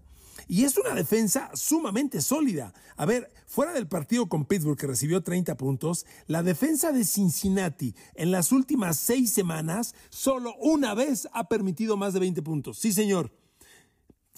Y 0.48 0.64
es 0.64 0.76
una 0.76 0.94
defensa 0.94 1.50
sumamente 1.54 2.20
sólida. 2.20 2.74
A 2.96 3.06
ver, 3.06 3.32
fuera 3.46 3.72
del 3.72 3.86
partido 3.86 4.28
con 4.28 4.44
Pittsburgh 4.44 4.78
que 4.78 4.86
recibió 4.88 5.22
30 5.22 5.56
puntos, 5.56 6.06
la 6.26 6.42
defensa 6.42 6.90
de 6.90 7.04
Cincinnati 7.04 7.94
en 8.14 8.32
las 8.32 8.50
últimas 8.50 8.98
seis 8.98 9.32
semanas 9.32 9.94
solo 10.08 10.54
una 10.56 10.94
vez 10.94 11.28
ha 11.32 11.48
permitido 11.48 11.96
más 11.96 12.12
de 12.14 12.20
20 12.20 12.42
puntos. 12.42 12.78
Sí, 12.78 12.92
señor. 12.92 13.30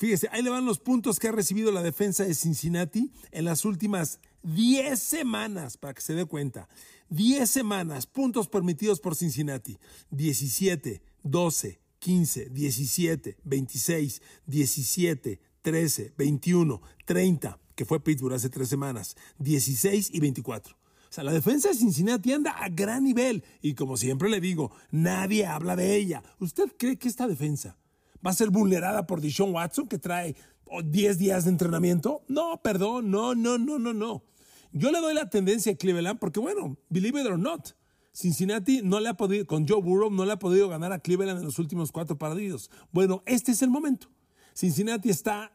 Fíjese, 0.03 0.29
ahí 0.33 0.43
le 0.43 0.51
van 0.51 0.65
los 0.65 0.81
puntos 0.81 1.21
que 1.21 1.29
ha 1.29 1.31
recibido 1.31 1.71
la 1.71 1.81
defensa 1.81 2.25
de 2.25 2.35
Cincinnati 2.35 3.13
en 3.31 3.45
las 3.45 3.65
últimas 3.65 4.19
10 4.43 4.99
semanas, 4.99 5.77
para 5.77 5.95
que 5.95 6.01
se 6.01 6.17
dé 6.17 6.25
cuenta. 6.25 6.69
10 7.11 7.49
semanas, 7.49 8.07
puntos 8.07 8.49
permitidos 8.49 8.99
por 8.99 9.15
Cincinnati. 9.15 9.79
17, 10.11 11.01
12, 11.23 11.81
15, 12.01 12.51
17, 12.51 13.37
26, 13.45 14.23
17, 14.45 15.41
13, 15.63 16.15
21, 16.19 16.83
30, 17.05 17.61
que 17.77 17.85
fue 17.85 18.03
Pittsburgh 18.03 18.35
hace 18.35 18.51
tres 18.51 18.69
semanas, 18.69 19.17
16 19.39 20.11
y 20.13 20.19
24. 20.19 20.75
O 20.75 20.79
O 20.79 21.13
sea, 21.13 21.23
la 21.23 21.33
defensa 21.33 21.69
de 21.69 21.77
Cincinnati 21.77 22.33
anda 22.33 22.51
a 22.51 22.69
gran 22.71 23.05
nivel 23.05 23.45
y 23.61 23.75
como 23.75 23.97
siempre 23.97 24.29
le 24.29 24.41
digo, 24.41 24.73
nadie 24.91 25.47
habla 25.47 25.77
de 25.77 25.95
ella. 25.95 26.25
¿Usted 26.41 26.73
cree 26.77 26.97
que 26.97 27.07
esta 27.07 27.29
defensa 27.29 27.77
va 28.25 28.31
a 28.31 28.35
ser 28.35 28.51
vulnerada 28.51 29.07
por 29.07 29.21
Deshaun 29.21 29.55
Watson 29.55 29.89
que 29.89 29.99
trae 29.99 30.37
10 30.85 31.19
días 31.19 31.45
de 31.45 31.51
entrenamiento? 31.51 32.25
No, 32.29 32.61
perdón, 32.63 33.11
no, 33.11 33.35
no, 33.35 33.59
no, 33.59 33.79
no, 33.79 33.93
no. 33.93 34.25
Yo 34.73 34.91
le 34.91 35.01
doy 35.01 35.15
la 35.15 35.29
tendencia 35.29 35.73
a 35.73 35.77
Cleveland 35.77 36.19
porque, 36.19 36.41
bueno, 36.41 36.79
believe 36.89 37.21
it 37.21 37.27
or 37.27 37.39
not, 37.39 37.75
Cincinnati 38.15 38.81
no 38.83 39.01
le 39.01 39.09
ha 39.09 39.15
podido, 39.15 39.47
con 39.47 39.67
Joe 39.67 39.81
Burrow, 39.81 40.11
no 40.11 40.25
le 40.25 40.33
ha 40.33 40.39
podido 40.39 40.69
ganar 40.69 40.93
a 40.93 40.99
Cleveland 40.99 41.41
en 41.41 41.45
los 41.45 41.59
últimos 41.59 41.93
cuatro 41.93 42.19
partidos. 42.19 42.71
Bueno, 42.91 43.23
este 43.27 43.53
es 43.53 43.63
el 43.63 43.71
momento. 43.71 44.09
Cincinnati 44.55 45.09
está 45.09 45.53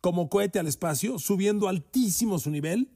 como 0.00 0.28
cohete 0.28 0.58
al 0.58 0.68
espacio, 0.68 1.18
subiendo 1.18 1.68
altísimo 1.68 2.38
su 2.38 2.50
nivel. 2.50 2.90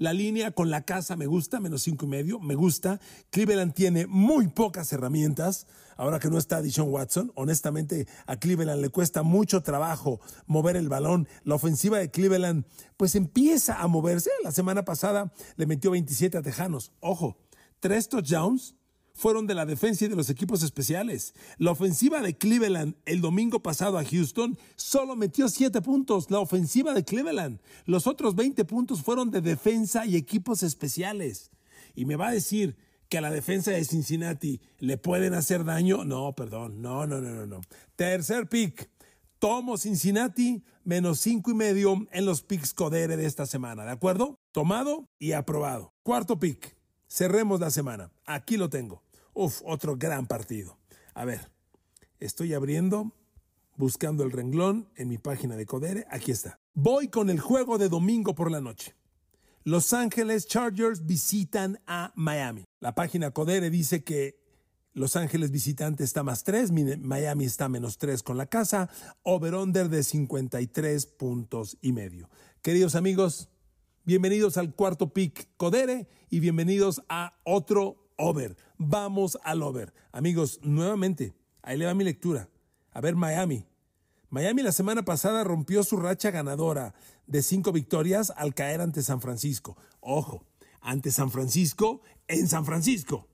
La 0.00 0.14
línea 0.14 0.52
con 0.52 0.70
la 0.70 0.86
casa 0.86 1.14
me 1.14 1.26
gusta, 1.26 1.60
menos 1.60 1.82
cinco 1.82 2.06
y 2.06 2.08
medio, 2.08 2.40
me 2.40 2.54
gusta. 2.54 2.98
Cleveland 3.28 3.74
tiene 3.74 4.06
muy 4.06 4.48
pocas 4.48 4.90
herramientas. 4.94 5.66
Ahora 5.98 6.18
que 6.18 6.30
no 6.30 6.38
está 6.38 6.62
Dishon 6.62 6.88
Watson, 6.88 7.32
honestamente 7.34 8.08
a 8.24 8.38
Cleveland 8.38 8.80
le 8.80 8.88
cuesta 8.88 9.22
mucho 9.22 9.62
trabajo 9.62 10.18
mover 10.46 10.76
el 10.76 10.88
balón. 10.88 11.28
La 11.44 11.56
ofensiva 11.56 11.98
de 11.98 12.10
Cleveland 12.10 12.64
pues 12.96 13.14
empieza 13.14 13.82
a 13.82 13.88
moverse. 13.88 14.30
La 14.42 14.52
semana 14.52 14.86
pasada 14.86 15.34
le 15.56 15.66
metió 15.66 15.90
27 15.90 16.38
a 16.38 16.42
Tejanos. 16.42 16.92
Ojo, 17.00 17.36
tres 17.78 18.08
touchdowns 18.08 18.76
fueron 19.20 19.46
de 19.46 19.54
la 19.54 19.66
defensa 19.66 20.06
y 20.06 20.08
de 20.08 20.16
los 20.16 20.30
equipos 20.30 20.62
especiales. 20.62 21.34
La 21.58 21.72
ofensiva 21.72 22.22
de 22.22 22.38
Cleveland 22.38 22.94
el 23.04 23.20
domingo 23.20 23.62
pasado 23.62 23.98
a 23.98 24.04
Houston 24.04 24.58
solo 24.76 25.14
metió 25.14 25.48
7 25.50 25.82
puntos. 25.82 26.30
La 26.30 26.38
ofensiva 26.38 26.94
de 26.94 27.04
Cleveland. 27.04 27.60
Los 27.84 28.06
otros 28.06 28.34
20 28.34 28.64
puntos 28.64 29.02
fueron 29.02 29.30
de 29.30 29.42
defensa 29.42 30.06
y 30.06 30.16
equipos 30.16 30.62
especiales. 30.62 31.50
Y 31.94 32.06
me 32.06 32.16
va 32.16 32.28
a 32.28 32.32
decir 32.32 32.76
que 33.10 33.18
a 33.18 33.20
la 33.20 33.30
defensa 33.30 33.72
de 33.72 33.84
Cincinnati 33.84 34.62
le 34.78 34.96
pueden 34.96 35.34
hacer 35.34 35.64
daño. 35.64 36.04
No, 36.04 36.34
perdón. 36.34 36.80
No, 36.80 37.06
no, 37.06 37.20
no, 37.20 37.30
no, 37.30 37.46
no. 37.46 37.60
Tercer 37.96 38.48
pick. 38.48 38.88
Tomo 39.38 39.76
Cincinnati 39.76 40.64
menos 40.84 41.20
cinco 41.20 41.50
y 41.50 41.54
medio 41.54 42.06
en 42.10 42.24
los 42.24 42.42
picks 42.42 42.72
Codere 42.72 43.18
de 43.18 43.26
esta 43.26 43.44
semana. 43.44 43.84
¿De 43.84 43.90
acuerdo? 43.90 44.38
Tomado 44.52 45.10
y 45.18 45.32
aprobado. 45.32 45.92
Cuarto 46.02 46.40
pick. 46.40 46.74
Cerremos 47.06 47.60
la 47.60 47.70
semana. 47.70 48.10
Aquí 48.24 48.56
lo 48.56 48.70
tengo. 48.70 49.02
Uf, 49.34 49.62
otro 49.64 49.96
gran 49.96 50.26
partido. 50.26 50.78
A 51.14 51.24
ver, 51.24 51.50
estoy 52.18 52.54
abriendo, 52.54 53.12
buscando 53.76 54.24
el 54.24 54.32
renglón 54.32 54.88
en 54.96 55.08
mi 55.08 55.18
página 55.18 55.56
de 55.56 55.66
Codere. 55.66 56.06
Aquí 56.10 56.30
está. 56.30 56.58
Voy 56.74 57.08
con 57.08 57.30
el 57.30 57.40
juego 57.40 57.78
de 57.78 57.88
domingo 57.88 58.34
por 58.34 58.50
la 58.50 58.60
noche. 58.60 58.94
Los 59.64 59.92
Ángeles 59.92 60.46
Chargers 60.46 61.06
visitan 61.06 61.80
a 61.86 62.12
Miami. 62.16 62.64
La 62.80 62.94
página 62.94 63.30
Codere 63.30 63.70
dice 63.70 64.02
que 64.02 64.40
Los 64.92 65.16
Ángeles 65.16 65.50
visitante 65.50 66.02
está 66.02 66.22
más 66.22 66.44
3, 66.44 66.72
Miami 67.00 67.44
está 67.44 67.68
menos 67.68 67.98
3 67.98 68.22
con 68.22 68.36
la 68.36 68.46
casa, 68.46 68.90
over-under 69.22 69.88
de 69.88 70.02
53 70.02 71.06
puntos 71.06 71.76
y 71.80 71.92
medio. 71.92 72.28
Queridos 72.62 72.94
amigos, 72.94 73.50
Bienvenidos 74.02 74.56
al 74.56 74.74
cuarto 74.74 75.12
pick 75.12 75.50
Codere 75.58 76.08
y 76.30 76.40
bienvenidos 76.40 77.02
a 77.10 77.38
otro 77.44 78.09
over. 78.20 78.56
Vamos 78.78 79.38
al 79.42 79.62
over. 79.62 79.92
Amigos, 80.12 80.60
nuevamente, 80.62 81.34
ahí 81.62 81.76
le 81.76 81.86
va 81.86 81.94
mi 81.94 82.04
lectura. 82.04 82.48
A 82.92 83.00
ver, 83.00 83.16
Miami. 83.16 83.66
Miami 84.28 84.62
la 84.62 84.72
semana 84.72 85.04
pasada 85.04 85.42
rompió 85.42 85.82
su 85.82 85.96
racha 85.96 86.30
ganadora 86.30 86.94
de 87.26 87.42
cinco 87.42 87.72
victorias 87.72 88.32
al 88.36 88.54
caer 88.54 88.80
ante 88.80 89.02
San 89.02 89.20
Francisco. 89.20 89.76
Ojo, 90.00 90.44
ante 90.80 91.10
San 91.10 91.30
Francisco 91.30 92.02
en 92.28 92.46
San 92.46 92.64
Francisco, 92.64 93.26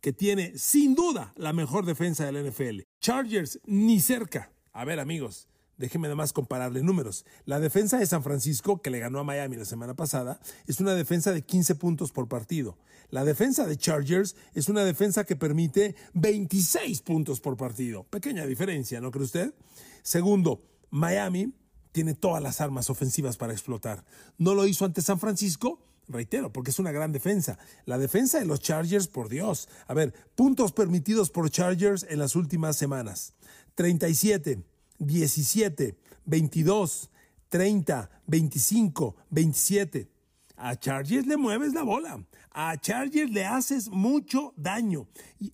que 0.00 0.12
tiene 0.12 0.56
sin 0.56 0.94
duda 0.94 1.32
la 1.36 1.52
mejor 1.52 1.84
defensa 1.84 2.24
del 2.24 2.48
NFL. 2.48 2.82
Chargers 3.00 3.60
ni 3.66 4.00
cerca. 4.00 4.52
A 4.72 4.84
ver, 4.84 5.00
amigos, 5.00 5.48
Déjeme 5.78 6.08
además 6.08 6.32
compararle 6.32 6.82
números. 6.82 7.24
La 7.46 7.60
defensa 7.60 7.98
de 7.98 8.06
San 8.06 8.24
Francisco, 8.24 8.82
que 8.82 8.90
le 8.90 8.98
ganó 8.98 9.20
a 9.20 9.24
Miami 9.24 9.56
la 9.56 9.64
semana 9.64 9.94
pasada, 9.94 10.40
es 10.66 10.80
una 10.80 10.94
defensa 10.94 11.32
de 11.32 11.42
15 11.42 11.76
puntos 11.76 12.10
por 12.10 12.28
partido. 12.28 12.76
La 13.10 13.24
defensa 13.24 13.64
de 13.64 13.76
Chargers 13.76 14.34
es 14.54 14.68
una 14.68 14.84
defensa 14.84 15.24
que 15.24 15.36
permite 15.36 15.94
26 16.14 17.00
puntos 17.02 17.40
por 17.40 17.56
partido. 17.56 18.04
Pequeña 18.04 18.44
diferencia, 18.44 19.00
¿no 19.00 19.12
cree 19.12 19.24
usted? 19.24 19.54
Segundo, 20.02 20.62
Miami 20.90 21.54
tiene 21.92 22.14
todas 22.14 22.42
las 22.42 22.60
armas 22.60 22.90
ofensivas 22.90 23.36
para 23.36 23.52
explotar. 23.52 24.04
No 24.36 24.54
lo 24.54 24.66
hizo 24.66 24.84
ante 24.84 25.00
San 25.00 25.20
Francisco, 25.20 25.80
reitero, 26.08 26.52
porque 26.52 26.70
es 26.70 26.78
una 26.80 26.90
gran 26.90 27.12
defensa. 27.12 27.56
La 27.86 27.98
defensa 27.98 28.40
de 28.40 28.46
los 28.46 28.60
Chargers, 28.60 29.06
por 29.06 29.28
Dios. 29.28 29.68
A 29.86 29.94
ver, 29.94 30.12
puntos 30.34 30.72
permitidos 30.72 31.30
por 31.30 31.50
Chargers 31.50 32.04
en 32.08 32.18
las 32.18 32.34
últimas 32.34 32.76
semanas. 32.76 33.34
37. 33.76 34.64
17, 34.98 35.96
22, 36.24 37.10
30, 37.48 38.10
25, 38.26 39.16
27. 39.30 40.08
A 40.56 40.76
Chargers 40.76 41.26
le 41.26 41.36
mueves 41.36 41.72
la 41.72 41.82
bola. 41.82 42.24
A 42.50 42.76
Chargers 42.76 43.30
le 43.30 43.44
haces 43.44 43.88
mucho 43.88 44.54
daño. 44.56 45.08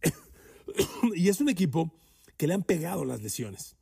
Y, 1.14 1.28
es 1.28 1.40
un 1.40 1.48
equipo 1.48 1.92
que 2.37 2.48
le 2.48 2.54
han 2.54 2.64
pegado 2.64 3.04
las 3.04 3.22
lesiones. 3.22 3.76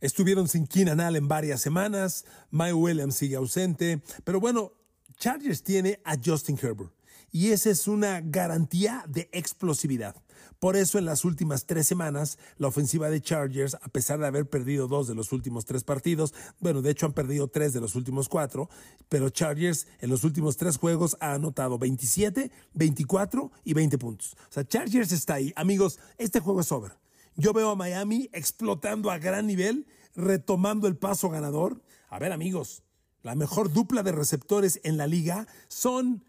Estuvieron 0.00 0.46
sin 0.46 0.66
Keenan 0.66 1.00
Allen 1.00 1.26
varias 1.26 1.62
semanas. 1.62 2.26
Mike 2.50 2.74
Williams 2.74 3.14
sigue 3.14 3.36
ausente. 3.36 4.02
Pero 4.24 4.38
bueno, 4.38 4.72
Chargers 5.16 5.62
tiene 5.62 6.00
a 6.04 6.16
Justin 6.22 6.58
Herbert. 6.60 6.92
Y 7.30 7.50
esa 7.50 7.70
es 7.70 7.88
una 7.88 8.20
garantía 8.20 9.04
de 9.08 9.30
explosividad. 9.32 10.16
Por 10.58 10.76
eso 10.76 10.98
en 10.98 11.04
las 11.04 11.24
últimas 11.24 11.66
tres 11.66 11.86
semanas, 11.86 12.38
la 12.56 12.68
ofensiva 12.68 13.10
de 13.10 13.20
Chargers, 13.20 13.74
a 13.74 13.88
pesar 13.88 14.18
de 14.18 14.26
haber 14.26 14.48
perdido 14.48 14.88
dos 14.88 15.08
de 15.08 15.14
los 15.14 15.32
últimos 15.32 15.64
tres 15.64 15.84
partidos, 15.84 16.34
bueno, 16.60 16.82
de 16.82 16.90
hecho 16.90 17.06
han 17.06 17.12
perdido 17.12 17.48
tres 17.48 17.72
de 17.72 17.80
los 17.80 17.94
últimos 17.94 18.28
cuatro, 18.28 18.68
pero 19.08 19.30
Chargers 19.30 19.86
en 20.00 20.10
los 20.10 20.24
últimos 20.24 20.56
tres 20.56 20.76
juegos 20.76 21.16
ha 21.20 21.34
anotado 21.34 21.78
27, 21.78 22.50
24 22.74 23.52
y 23.64 23.74
20 23.74 23.98
puntos. 23.98 24.36
O 24.48 24.52
sea, 24.52 24.66
Chargers 24.66 25.12
está 25.12 25.34
ahí. 25.34 25.52
Amigos, 25.56 25.98
este 26.18 26.40
juego 26.40 26.60
es 26.60 26.72
over. 26.72 26.92
Yo 27.36 27.52
veo 27.52 27.70
a 27.70 27.76
Miami 27.76 28.28
explotando 28.32 29.10
a 29.10 29.18
gran 29.18 29.46
nivel, 29.46 29.86
retomando 30.16 30.88
el 30.88 30.96
paso 30.96 31.30
ganador. 31.30 31.80
A 32.08 32.18
ver, 32.18 32.32
amigos, 32.32 32.82
la 33.22 33.34
mejor 33.34 33.72
dupla 33.72 34.02
de 34.02 34.12
receptores 34.12 34.80
en 34.82 34.96
la 34.96 35.06
liga 35.06 35.46
son 35.68 36.24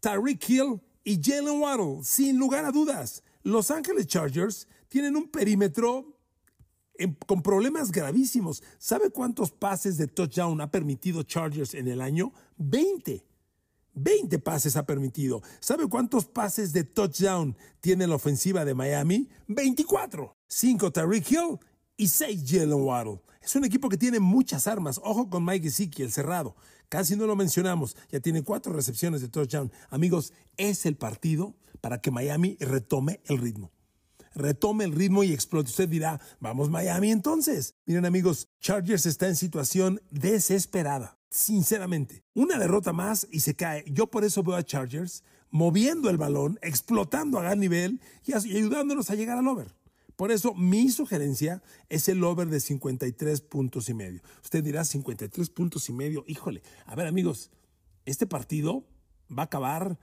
Tyreek 0.00 0.48
Hill 0.48 0.80
y 1.04 1.20
Jalen 1.22 1.60
Waddle, 1.60 2.04
sin 2.04 2.38
lugar 2.38 2.64
a 2.64 2.70
dudas. 2.70 3.22
Los 3.42 3.70
Ángeles 3.70 4.06
Chargers 4.06 4.68
tienen 4.88 5.16
un 5.16 5.28
perímetro 5.28 6.16
con 7.26 7.42
problemas 7.42 7.90
gravísimos. 7.90 8.62
¿Sabe 8.78 9.10
cuántos 9.10 9.50
pases 9.50 9.96
de 9.96 10.06
touchdown 10.06 10.60
ha 10.60 10.70
permitido 10.70 11.22
Chargers 11.22 11.74
en 11.74 11.88
el 11.88 12.00
año? 12.00 12.32
20. 12.58 13.24
20 13.94 14.38
pases 14.38 14.76
ha 14.76 14.86
permitido. 14.86 15.42
¿Sabe 15.60 15.88
cuántos 15.88 16.26
pases 16.26 16.72
de 16.72 16.84
touchdown 16.84 17.56
tiene 17.80 18.06
la 18.06 18.16
ofensiva 18.16 18.64
de 18.64 18.74
Miami? 18.74 19.28
24. 19.48 20.36
5 20.46 20.92
Tariq 20.92 21.30
Hill 21.30 21.58
y 21.96 22.08
6 22.08 22.42
Jalen 22.46 22.72
Waddle. 22.74 23.20
Es 23.42 23.56
un 23.56 23.64
equipo 23.64 23.88
que 23.88 23.96
tiene 23.96 24.20
muchas 24.20 24.66
armas. 24.66 25.00
Ojo 25.02 25.30
con 25.30 25.44
Mike 25.44 25.64
Gesicki, 25.64 26.02
el 26.02 26.12
cerrado. 26.12 26.54
Casi 26.90 27.14
no 27.14 27.26
lo 27.26 27.36
mencionamos. 27.36 27.96
Ya 28.10 28.18
tiene 28.18 28.42
cuatro 28.42 28.72
recepciones 28.72 29.20
de 29.20 29.28
touchdown. 29.28 29.72
Amigos, 29.90 30.32
es 30.56 30.84
el 30.86 30.96
partido 30.96 31.54
para 31.80 32.00
que 32.00 32.10
Miami 32.10 32.56
retome 32.58 33.20
el 33.26 33.38
ritmo. 33.38 33.70
Retome 34.34 34.84
el 34.84 34.92
ritmo 34.92 35.22
y 35.22 35.32
explote. 35.32 35.70
Usted 35.70 35.88
dirá, 35.88 36.20
vamos 36.40 36.68
Miami 36.68 37.12
entonces. 37.12 37.76
Miren 37.86 38.06
amigos, 38.06 38.48
Chargers 38.60 39.06
está 39.06 39.28
en 39.28 39.36
situación 39.36 40.02
desesperada. 40.10 41.16
Sinceramente, 41.30 42.24
una 42.34 42.58
derrota 42.58 42.92
más 42.92 43.28
y 43.30 43.40
se 43.40 43.54
cae. 43.54 43.84
Yo 43.86 44.08
por 44.08 44.24
eso 44.24 44.42
veo 44.42 44.56
a 44.56 44.64
Chargers 44.64 45.22
moviendo 45.48 46.10
el 46.10 46.18
balón, 46.18 46.58
explotando 46.60 47.38
a 47.38 47.42
gran 47.42 47.60
nivel 47.60 48.00
y 48.26 48.32
ayudándonos 48.32 49.10
a 49.10 49.14
llegar 49.14 49.38
al 49.38 49.46
over. 49.46 49.76
Por 50.20 50.32
eso 50.32 50.52
mi 50.52 50.90
sugerencia 50.90 51.62
es 51.88 52.06
el 52.10 52.22
over 52.22 52.46
de 52.48 52.60
53 52.60 53.40
puntos 53.40 53.88
y 53.88 53.94
medio. 53.94 54.20
Usted 54.44 54.62
dirá 54.62 54.84
53 54.84 55.48
puntos 55.48 55.88
y 55.88 55.94
medio. 55.94 56.24
Híjole, 56.26 56.62
a 56.84 56.94
ver 56.94 57.06
amigos, 57.06 57.50
este 58.04 58.26
partido 58.26 58.84
va 59.30 59.44
a 59.44 59.46
acabar 59.46 59.98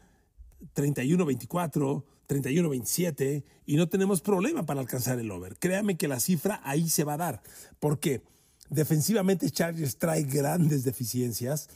31-24, 0.73 2.03
31-27 2.27 3.43
y 3.67 3.75
no 3.75 3.89
tenemos 3.89 4.21
problema 4.21 4.65
para 4.65 4.79
alcanzar 4.79 5.19
el 5.19 5.29
over. 5.29 5.55
Créame 5.59 5.97
que 5.97 6.07
la 6.07 6.19
cifra 6.19 6.61
ahí 6.63 6.89
se 6.89 7.03
va 7.03 7.13
a 7.13 7.17
dar, 7.17 7.43
porque 7.79 8.23
defensivamente 8.71 9.51
Chargers 9.51 9.99
trae 9.99 10.23
grandes 10.23 10.83
deficiencias, 10.83 11.69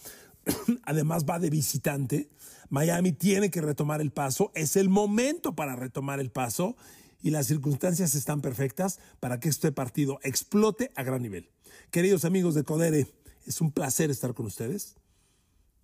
además 0.86 1.26
va 1.30 1.38
de 1.38 1.52
visitante, 1.52 2.32
Miami 2.72 3.12
tiene 3.12 3.52
que 3.52 3.62
retomar 3.62 4.02
el 4.02 4.10
paso, 4.10 4.52
es 4.56 4.78
el 4.78 4.90
momento 4.90 5.56
para 5.56 5.76
retomar 5.76 6.20
el 6.20 6.32
paso 6.32 6.76
y 7.22 7.32
las 7.32 7.48
circunstancias 7.48 8.16
están 8.16 8.42
perfectas 8.42 9.00
para 9.20 9.40
que 9.40 9.50
este 9.50 9.72
partido 9.72 10.20
explote 10.24 10.92
a 10.96 11.04
gran 11.04 11.22
nivel. 11.22 11.50
Queridos 11.92 12.26
amigos 12.26 12.56
de 12.56 12.64
Codere, 12.64 13.08
es 13.46 13.62
un 13.62 13.72
placer 13.72 14.12
estar 14.12 14.34
con 14.34 14.46
ustedes. 14.46 14.96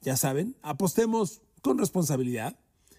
Ya 0.02 0.16
saben, 0.18 0.56
apostemos 0.62 1.42
con 1.62 1.78
responsabilidad 1.78 2.58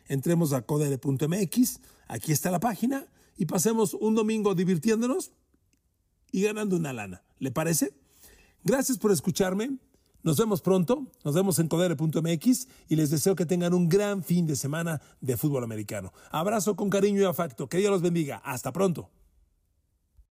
entremos 0.09 0.53
a 0.53 0.63
codere.mx, 0.63 1.81
aquí 2.09 2.33
está 2.33 2.51
la 2.51 2.61
página, 2.61 3.07
y 3.37 3.47
pasemos 3.47 3.95
un 3.95 4.15
domingo 4.15 4.55
divirtiéndonos 4.55 5.31
y 6.33 6.43
ganando 6.43 6.77
una 6.77 6.93
lana. 6.93 7.23
¿Le 7.39 7.53
parece? 7.53 7.95
Gracias 8.65 8.99
por 8.99 9.13
escucharme. 9.13 9.79
Nos 10.29 10.37
vemos 10.37 10.61
pronto, 10.61 11.07
nos 11.25 11.35
vemos 11.35 11.59
en 11.59 11.69
codere.mx 11.69 12.69
y 12.87 12.97
les 12.97 13.09
deseo 13.09 13.35
que 13.35 13.47
tengan 13.47 13.73
un 13.73 13.89
gran 13.89 14.23
fin 14.23 14.47
de 14.47 14.57
semana 14.57 15.01
de 15.23 15.39
fútbol 15.39 15.65
americano. 15.65 16.13
Abrazo 16.31 16.77
con 16.77 16.91
cariño 16.91 17.23
y 17.23 17.25
afecto. 17.25 17.67
Que 17.67 17.79
Dios 17.79 17.91
los 17.91 18.03
bendiga. 18.03 18.37
Hasta 18.45 18.71
pronto. 18.71 19.09